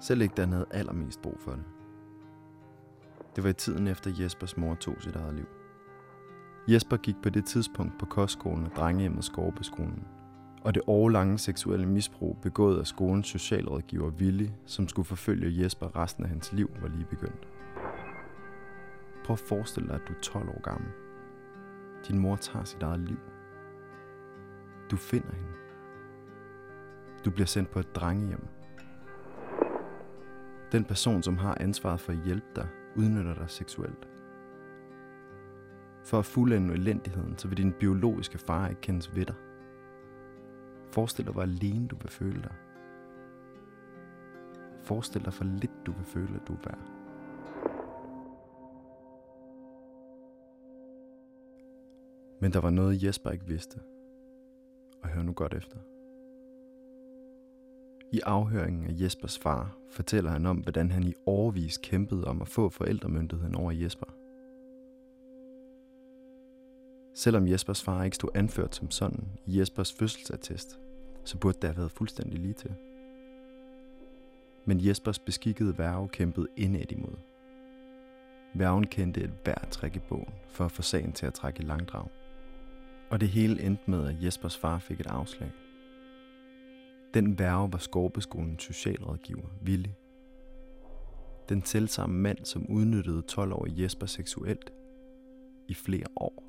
Selv 0.00 0.22
ikke 0.22 0.34
da 0.34 0.42
han 0.42 0.52
havde 0.52 0.66
allermest 0.70 1.22
brug 1.22 1.36
for 1.40 1.50
det. 1.50 1.64
Det 3.36 3.44
var 3.44 3.50
i 3.50 3.52
tiden 3.52 3.86
efter 3.86 4.10
Jespers 4.20 4.56
mor 4.56 4.74
tog 4.74 4.94
sit 5.00 5.16
eget 5.16 5.34
liv. 5.34 5.46
Jesper 6.68 6.96
gik 6.96 7.16
på 7.22 7.28
det 7.28 7.44
tidspunkt 7.44 7.98
på 7.98 8.06
kostskolen 8.06 8.66
og 8.66 8.72
drengehjemmet 8.76 9.24
Skorpeskolen, 9.24 10.04
Og 10.64 10.74
det 10.74 10.82
årlange 10.86 11.38
seksuelle 11.38 11.86
misbrug 11.86 12.38
begået 12.42 12.78
af 12.78 12.86
skolens 12.86 13.26
socialrådgiver 13.26 14.10
Willy, 14.10 14.48
som 14.66 14.88
skulle 14.88 15.06
forfølge 15.06 15.62
Jesper 15.62 15.96
resten 15.96 16.24
af 16.24 16.30
hans 16.30 16.52
liv, 16.52 16.70
var 16.80 16.88
lige 16.88 17.04
begyndt. 17.04 17.48
Prøv 19.24 19.34
at 19.34 19.38
forestille 19.48 19.88
dig, 19.88 19.94
at 19.94 20.08
du 20.08 20.12
er 20.12 20.20
12 20.20 20.48
år 20.48 20.62
gammel. 20.62 20.90
Din 22.08 22.18
mor 22.18 22.36
tager 22.36 22.64
sit 22.64 22.82
eget 22.82 23.00
liv. 23.00 23.18
Du 24.90 24.96
finder 24.96 25.32
hende. 25.34 25.67
Du 27.28 27.32
bliver 27.32 27.46
sendt 27.46 27.70
på 27.70 27.78
et 27.78 27.94
drengehjem. 27.94 28.46
Den 30.72 30.84
person, 30.84 31.22
som 31.22 31.36
har 31.36 31.56
ansvaret 31.60 32.00
for 32.00 32.12
at 32.12 32.18
hjælpe 32.24 32.46
dig, 32.56 32.68
udnytter 32.96 33.34
dig 33.34 33.50
seksuelt. 33.50 34.08
For 36.04 36.18
at 36.18 36.24
fuldende 36.24 36.74
elendigheden, 36.74 37.38
så 37.38 37.48
vil 37.48 37.56
din 37.56 37.72
biologiske 37.72 38.38
far 38.38 38.68
ikke 38.68 38.80
kendes 38.80 39.16
ved 39.16 39.26
dig. 39.26 39.34
Forestil 40.92 41.24
dig, 41.24 41.32
hvor 41.32 41.42
alene 41.42 41.88
du 41.88 41.96
vil 41.96 42.10
føle 42.10 42.42
dig. 42.42 42.54
Forestil 44.82 45.24
dig, 45.24 45.32
hvor 45.32 45.46
lidt 45.46 45.86
du 45.86 45.92
vil 45.92 46.06
føle, 46.06 46.34
at 46.40 46.48
du 46.48 46.52
er 46.52 46.58
værd. 46.64 46.88
Men 52.40 52.52
der 52.52 52.60
var 52.60 52.70
noget, 52.70 53.02
Jesper 53.02 53.30
ikke 53.30 53.46
vidste. 53.46 53.80
Og 55.02 55.08
hør 55.08 55.22
nu 55.22 55.32
godt 55.32 55.54
efter. 55.54 55.78
I 58.12 58.20
afhøringen 58.20 58.86
af 58.86 59.00
Jespers 59.00 59.38
far 59.38 59.76
fortæller 59.90 60.30
han 60.30 60.46
om, 60.46 60.56
hvordan 60.56 60.90
han 60.90 61.02
i 61.02 61.14
årvis 61.26 61.78
kæmpede 61.78 62.24
om 62.24 62.42
at 62.42 62.48
få 62.48 62.68
forældremyndigheden 62.68 63.54
over 63.54 63.72
Jesper. 63.72 64.06
Selvom 67.14 67.48
Jespers 67.48 67.82
far 67.82 68.04
ikke 68.04 68.14
stod 68.14 68.30
anført 68.34 68.74
som 68.74 68.90
sådan 68.90 69.28
i 69.46 69.58
Jespers 69.58 69.92
fødselsattest, 69.92 70.78
så 71.24 71.38
burde 71.38 71.58
det 71.62 71.68
have 71.68 71.76
været 71.76 71.90
fuldstændig 71.90 72.38
lige 72.38 72.54
til. 72.54 72.74
Men 74.64 74.86
Jespers 74.86 75.18
beskikkede 75.18 75.78
værve 75.78 76.08
kæmpede 76.08 76.48
indad 76.56 76.92
imod. 76.92 77.16
Værven 78.54 78.86
kendte 78.86 79.20
et 79.20 79.32
hver 79.44 79.64
træk 79.70 79.96
i 79.96 80.00
bogen 80.08 80.34
for 80.48 80.64
at 80.64 80.72
få 80.72 80.82
sagen 80.82 81.12
til 81.12 81.26
at 81.26 81.34
trække 81.34 81.62
i 81.62 81.66
langdrag. 81.66 82.08
Og 83.10 83.20
det 83.20 83.28
hele 83.28 83.62
endte 83.62 83.90
med, 83.90 84.08
at 84.08 84.24
Jespers 84.24 84.56
far 84.56 84.78
fik 84.78 85.00
et 85.00 85.06
afslag. 85.06 85.50
Den 87.14 87.38
værve 87.38 87.72
var 87.72 87.78
Skorpeskolens 87.78 88.62
socialrådgiver, 88.62 89.48
Ville. 89.62 89.94
Den 91.48 91.64
selvsamme 91.64 92.18
mand, 92.18 92.44
som 92.44 92.66
udnyttede 92.66 93.22
12-årige 93.32 93.82
Jesper 93.82 94.06
seksuelt 94.06 94.72
i 95.68 95.74
flere 95.74 96.06
år. 96.16 96.44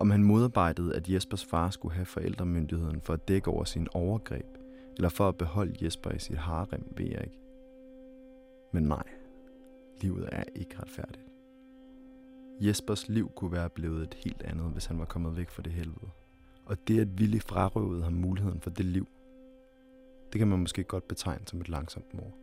Om 0.00 0.10
han 0.10 0.24
modarbejdede, 0.24 0.96
at 0.96 1.08
Jespers 1.08 1.44
far 1.44 1.70
skulle 1.70 1.94
have 1.94 2.06
forældremyndigheden 2.06 3.00
for 3.00 3.12
at 3.12 3.28
dække 3.28 3.50
over 3.50 3.64
sin 3.64 3.88
overgreb, 3.92 4.46
eller 4.96 5.08
for 5.08 5.28
at 5.28 5.36
beholde 5.36 5.84
Jesper 5.84 6.10
i 6.10 6.18
sit 6.18 6.36
harem, 6.36 6.92
ved 6.96 7.06
jeg 7.06 7.24
ikke. 7.24 7.40
Men 8.72 8.82
nej, 8.82 9.02
livet 10.00 10.28
er 10.32 10.44
ikke 10.54 10.78
retfærdigt. 10.78 11.26
Jespers 12.60 13.08
liv 13.08 13.30
kunne 13.36 13.52
være 13.52 13.70
blevet 13.70 14.02
et 14.02 14.14
helt 14.14 14.42
andet, 14.42 14.72
hvis 14.72 14.86
han 14.86 14.98
var 14.98 15.04
kommet 15.04 15.36
væk 15.36 15.50
fra 15.50 15.62
det 15.62 15.72
helvede. 15.72 16.10
Og 16.64 16.88
det, 16.88 17.00
at 17.00 17.08
Willy 17.20 17.38
frarøvede 17.40 18.02
ham 18.02 18.12
muligheden 18.12 18.60
for 18.60 18.70
det 18.70 18.84
liv, 18.84 19.08
det 20.32 20.38
kan 20.38 20.48
man 20.48 20.58
måske 20.58 20.84
godt 20.84 21.08
betegne 21.08 21.46
som 21.46 21.60
et 21.60 21.68
langsomt 21.68 22.14
mor. 22.14 22.39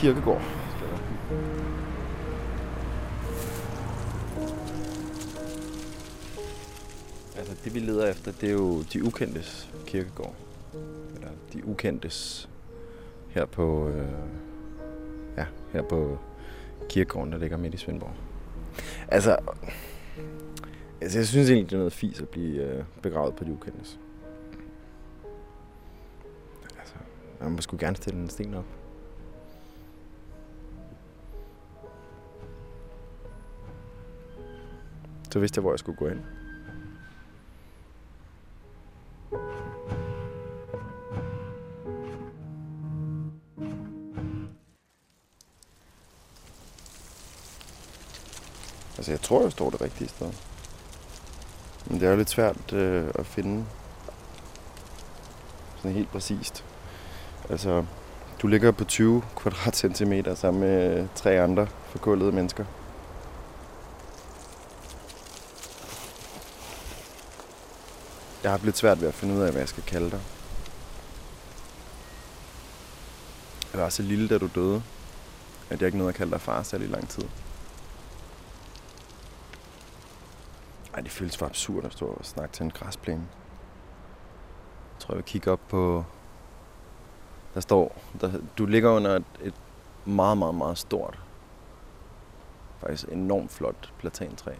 Kirkegård. 0.00 0.42
Altså 7.36 7.54
det 7.64 7.74
vi 7.74 7.78
leder 7.78 8.10
efter, 8.10 8.32
det 8.32 8.48
er 8.48 8.52
jo 8.52 8.82
de 8.82 9.04
ukendtes 9.04 9.70
kirkegård. 9.86 10.34
Eller 11.14 11.28
de 11.52 11.66
ukendtes 11.66 12.48
her 13.28 13.44
på, 13.44 13.88
øh, 13.88 14.08
ja, 15.36 15.46
her 15.72 15.82
på 15.82 16.18
kirkegården, 16.88 17.32
der 17.32 17.38
ligger 17.38 17.56
midt 17.56 17.74
i 17.74 17.76
Svendborg. 17.76 18.12
Altså, 19.08 19.36
altså 21.00 21.18
jeg 21.18 21.26
synes 21.26 21.50
egentlig, 21.50 21.70
det 21.70 21.76
er 21.76 21.78
noget 21.78 21.92
fis 21.92 22.20
at 22.20 22.28
blive 22.28 22.62
øh, 22.62 22.84
begravet 23.02 23.36
på 23.36 23.44
de 23.44 23.52
ukendtes. 23.52 23.98
Altså, 26.78 26.94
man 27.40 27.62
skulle 27.62 27.86
gerne 27.86 27.96
stille 27.96 28.20
en 28.20 28.30
sten 28.30 28.54
op. 28.54 28.64
Så 35.36 35.40
vidste 35.40 35.58
jeg, 35.58 35.62
hvor 35.62 35.72
jeg 35.72 35.78
skulle 35.78 35.98
gå 35.98 36.08
hen. 36.08 36.22
Altså, 48.96 49.10
jeg 49.10 49.20
tror, 49.20 49.42
jeg 49.42 49.52
står 49.52 49.70
det 49.70 49.80
rigtige 49.80 50.08
sted. 50.08 50.32
Men 51.86 52.00
det 52.00 52.06
er 52.06 52.10
jo 52.10 52.16
lidt 52.16 52.30
svært 52.30 52.72
øh, 52.72 53.06
at 53.14 53.26
finde 53.26 53.64
sådan 55.76 55.92
helt 55.92 56.08
præcist. 56.08 56.64
Altså, 57.50 57.84
du 58.42 58.46
ligger 58.46 58.70
på 58.70 58.84
20 58.84 59.22
kvadratcentimeter 59.36 60.34
sammen 60.34 60.60
med 60.60 61.08
tre 61.14 61.40
andre 61.40 61.66
forkullede 61.66 62.32
mennesker. 62.32 62.64
Jeg 68.46 68.52
har 68.52 68.60
lidt 68.64 68.76
svært 68.76 69.00
ved 69.00 69.08
at 69.08 69.14
finde 69.14 69.34
ud 69.34 69.40
af, 69.40 69.50
hvad 69.50 69.60
jeg 69.60 69.68
skal 69.68 69.82
kalde 69.82 70.10
dig. 70.10 70.20
Jeg 73.72 73.80
var 73.80 73.88
så 73.88 74.02
lille, 74.02 74.28
da 74.28 74.38
du 74.38 74.48
døde, 74.54 74.82
at 75.70 75.80
jeg 75.80 75.86
ikke 75.86 75.98
nåede 75.98 76.08
at 76.08 76.14
kalde 76.14 76.32
dig 76.32 76.40
far 76.40 76.62
særlig 76.62 76.88
lang 76.88 77.08
tid. 77.08 77.24
Ej, 80.94 81.00
det 81.00 81.10
føles 81.10 81.36
for 81.36 81.46
absurd 81.46 81.84
at 81.84 81.92
stå 81.92 82.06
og 82.06 82.24
snakke 82.24 82.52
til 82.52 82.64
en 82.64 82.70
græsplæne. 82.70 83.28
Jeg 84.92 85.00
tror, 85.00 85.14
jeg 85.14 85.16
vil 85.16 85.24
kigge 85.24 85.50
op 85.50 85.60
på... 85.68 86.04
Der 87.54 87.60
står... 87.60 88.02
Der, 88.20 88.32
du 88.58 88.66
ligger 88.66 88.90
under 88.90 89.16
et, 89.16 89.24
et 89.40 89.54
meget, 90.04 90.38
meget, 90.38 90.54
meget 90.54 90.78
stort, 90.78 91.18
faktisk 92.80 93.08
enormt 93.08 93.50
flot 93.50 93.92
platantræ. 93.98 94.52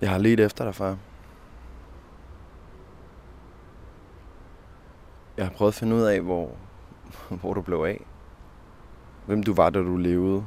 Jeg 0.00 0.10
har 0.10 0.18
let 0.18 0.40
efter 0.40 0.64
dig, 0.64 0.74
far. 0.74 0.98
Jeg 5.36 5.46
har 5.46 5.52
prøvet 5.52 5.72
at 5.72 5.74
finde 5.74 5.96
ud 5.96 6.02
af, 6.02 6.20
hvor, 6.20 6.50
hvor 7.40 7.54
du 7.54 7.60
blev 7.60 7.76
af. 7.76 8.06
Hvem 9.26 9.42
du 9.42 9.54
var, 9.54 9.70
da 9.70 9.78
du 9.78 9.96
levede. 9.96 10.44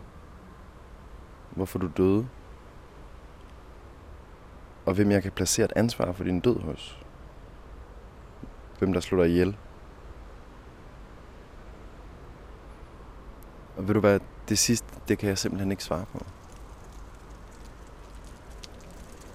Hvorfor 1.51 1.79
du 1.79 1.89
døde. 1.97 2.27
Og 4.85 4.93
hvem 4.93 5.11
jeg 5.11 5.23
kan 5.23 5.31
placere 5.31 5.65
et 5.65 5.73
ansvar 5.75 6.11
for 6.11 6.23
din 6.23 6.39
død 6.39 6.59
hos. 6.59 7.05
Hvem 8.79 8.93
der 8.93 8.99
slår 8.99 9.23
dig 9.23 9.31
ihjel. 9.31 9.57
Og 13.77 13.87
ved 13.87 13.93
du 13.93 13.99
hvad, 13.99 14.19
det 14.49 14.57
sidste, 14.57 14.87
det 15.07 15.17
kan 15.17 15.29
jeg 15.29 15.37
simpelthen 15.37 15.71
ikke 15.71 15.83
svare 15.83 16.05
på. 16.13 16.25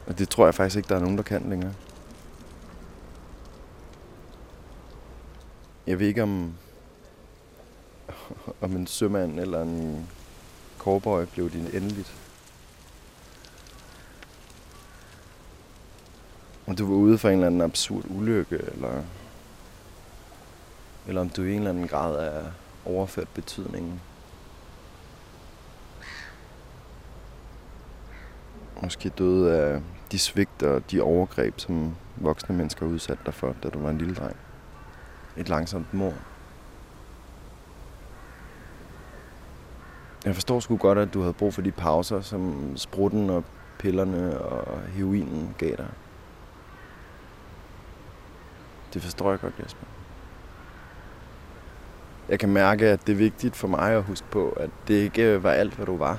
Og 0.09 0.19
det 0.19 0.29
tror 0.29 0.45
jeg 0.45 0.55
faktisk 0.55 0.77
ikke, 0.77 0.89
der 0.89 0.97
er 0.97 1.01
nogen, 1.01 1.17
der 1.17 1.23
kan 1.23 1.49
længere. 1.49 1.75
Jeg 5.87 5.99
ved 5.99 6.07
ikke, 6.07 6.23
om, 6.23 6.55
om 8.61 8.77
en 8.77 8.87
sømand 8.87 9.41
eller 9.41 9.63
en 9.63 10.09
cowboy 10.79 11.25
blev 11.33 11.51
din 11.51 11.67
endeligt. 11.73 12.15
Om 16.67 16.77
du 16.77 16.87
var 16.87 16.95
ude 16.95 17.19
for 17.19 17.29
en 17.29 17.35
eller 17.35 17.47
anden 17.47 17.61
absurd 17.61 18.05
ulykke, 18.11 18.57
eller, 18.57 19.03
eller 21.07 21.21
om 21.21 21.29
du 21.29 21.43
i 21.43 21.51
en 21.53 21.59
eller 21.59 21.71
anden 21.71 21.89
grad 21.89 22.27
er 22.27 22.45
overført 22.85 23.29
betydningen. 23.29 24.01
Måske 28.83 29.09
døde 29.09 29.57
af 29.57 29.83
de 30.13 30.19
svigt 30.19 30.63
og 30.63 30.91
de 30.91 31.03
overgreb, 31.03 31.61
som 31.61 31.95
voksne 32.17 32.57
mennesker 32.57 32.87
udsatte 32.87 33.23
dig 33.27 33.35
for, 33.35 33.55
da 33.63 33.69
du 33.69 33.79
var 33.79 33.91
en 33.91 33.99
lille 33.99 34.15
dreng. 34.15 34.37
Et 35.37 35.49
langsomt 35.49 35.95
mor. 35.95 36.13
Jeg 40.25 40.35
forstår 40.35 40.61
sgu 40.61 40.77
godt, 40.77 40.99
at 40.99 41.15
du 41.15 41.21
havde 41.21 41.33
brug 41.33 41.55
for 41.55 41.63
de 41.63 41.71
pauser, 41.71 42.21
som 42.21 42.73
sprutten 42.77 43.31
og 43.31 43.45
pillerne 43.79 44.41
og 44.41 44.81
heroinen 44.81 45.55
gav 45.59 45.77
dig. 45.77 45.89
Det 48.95 49.03
forstår 49.03 49.31
jeg 49.31 49.41
godt, 49.41 49.55
Jesper. 49.65 49.87
Jeg 52.29 52.39
kan 52.39 52.49
mærke, 52.49 52.87
at 52.87 53.07
det 53.07 53.13
er 53.13 53.17
vigtigt 53.17 53.57
for 53.57 53.69
mig 53.69 53.93
at 53.93 54.03
huske 54.03 54.27
på, 54.31 54.51
at 54.51 54.71
det 54.89 54.95
ikke 54.95 55.43
var 55.43 55.51
alt, 55.51 55.75
hvad 55.75 55.87
du 55.87 55.97
var. 55.97 56.19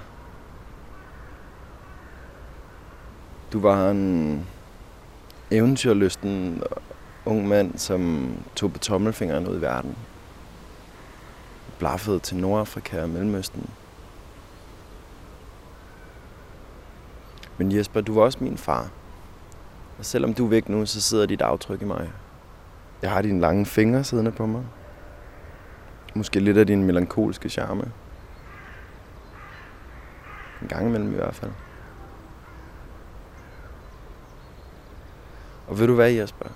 Du 3.54 3.60
var 3.60 3.90
en 3.90 4.48
eventyrlysten 5.52 6.64
ung 7.26 7.48
mand, 7.48 7.78
som 7.78 8.32
tog 8.56 8.74
på 8.74 8.80
tommelfingeren 8.80 9.48
ud 9.48 9.58
i 9.58 9.62
verden. 9.62 9.96
Blaffede 11.80 12.20
til 12.20 12.38
Nordafrika 12.38 13.02
og 13.02 13.10
Mellemøsten. 13.10 13.70
Men 17.58 17.72
Jesper, 17.72 18.02
du 18.02 18.14
var 18.14 18.22
også 18.22 18.38
min 18.42 18.58
far. 18.58 18.90
Og 19.98 20.06
selvom 20.06 20.34
du 20.34 20.46
er 20.46 20.50
væk 20.50 20.70
nu, 20.70 20.86
så 20.86 21.02
sidder 21.02 21.26
dit 21.26 21.42
aftryk 21.42 21.82
i 21.82 21.86
mig. 21.86 22.12
Jeg 23.02 23.12
har 23.12 23.22
dine 23.22 23.40
lange 23.40 23.66
fingre 23.66 24.04
siddende 24.04 24.32
på 24.32 24.46
mig. 24.46 24.64
Måske 26.16 26.40
lidt 26.40 26.58
af 26.58 26.68
din 26.68 26.84
melankolske 26.84 27.50
charme. 27.50 27.92
En 30.62 30.68
gang 30.68 30.88
imellem 30.88 31.12
i 31.12 31.16
hvert 31.16 31.36
fald. 31.36 31.52
Og 35.70 35.80
ved 35.80 35.88
du 35.88 35.96
hvad, 35.96 36.12
Jesper? 36.12 36.50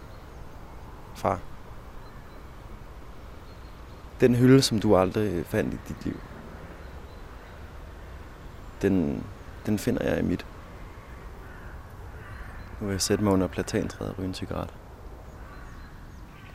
Far. 1.16 1.40
Den 4.20 4.36
hylde, 4.36 4.62
som 4.62 4.80
du 4.80 4.96
aldrig 4.96 5.46
fandt 5.46 5.74
i 5.74 5.78
dit 5.88 6.06
liv, 6.06 6.20
den, 8.82 9.24
den 9.66 9.80
finder 9.80 10.10
jeg 10.10 10.20
i 10.20 10.22
mit. 10.22 10.46
Nu 12.80 12.86
vil 12.88 12.94
jeg 12.94 13.02
sætte 13.02 13.24
mig 13.24 13.34
under 13.34 13.48
platantræet 13.48 14.12
og 14.12 14.20
ryge 14.20 14.28
en 14.28 14.34
cigaret. 14.34 14.74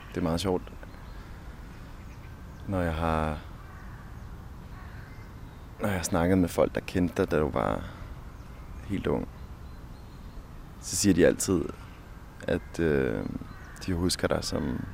Det 0.09 0.17
er 0.17 0.21
meget 0.21 0.41
sjovt, 0.41 0.63
når 2.67 2.81
jeg 2.81 2.93
har 2.93 3.37
når 5.79 5.87
jeg 5.87 5.97
har 5.97 6.03
snakket 6.03 6.37
med 6.37 6.49
folk, 6.49 6.75
der 6.75 6.81
kendte 6.81 7.15
dig, 7.17 7.31
da 7.31 7.39
du 7.39 7.49
var 7.49 7.83
helt 8.87 9.07
ung, 9.07 9.27
så 10.81 10.95
siger 10.95 11.13
de 11.13 11.27
altid, 11.27 11.65
at 12.47 12.79
øh, 12.79 13.25
de 13.85 13.93
husker 13.93 14.27
dig 14.27 14.43
som, 14.43 14.85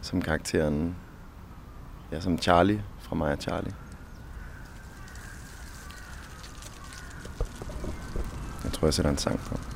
som 0.00 0.22
karakteren, 0.22 0.96
ja, 2.12 2.20
som 2.20 2.38
Charlie 2.38 2.84
fra 3.00 3.16
mig 3.16 3.32
og 3.32 3.38
Charlie. 3.40 3.74
Jeg 8.64 8.72
tror, 8.72 8.86
jeg 8.86 8.94
sætter 8.94 9.10
en 9.10 9.18
sang 9.18 9.38
på. 9.38 9.75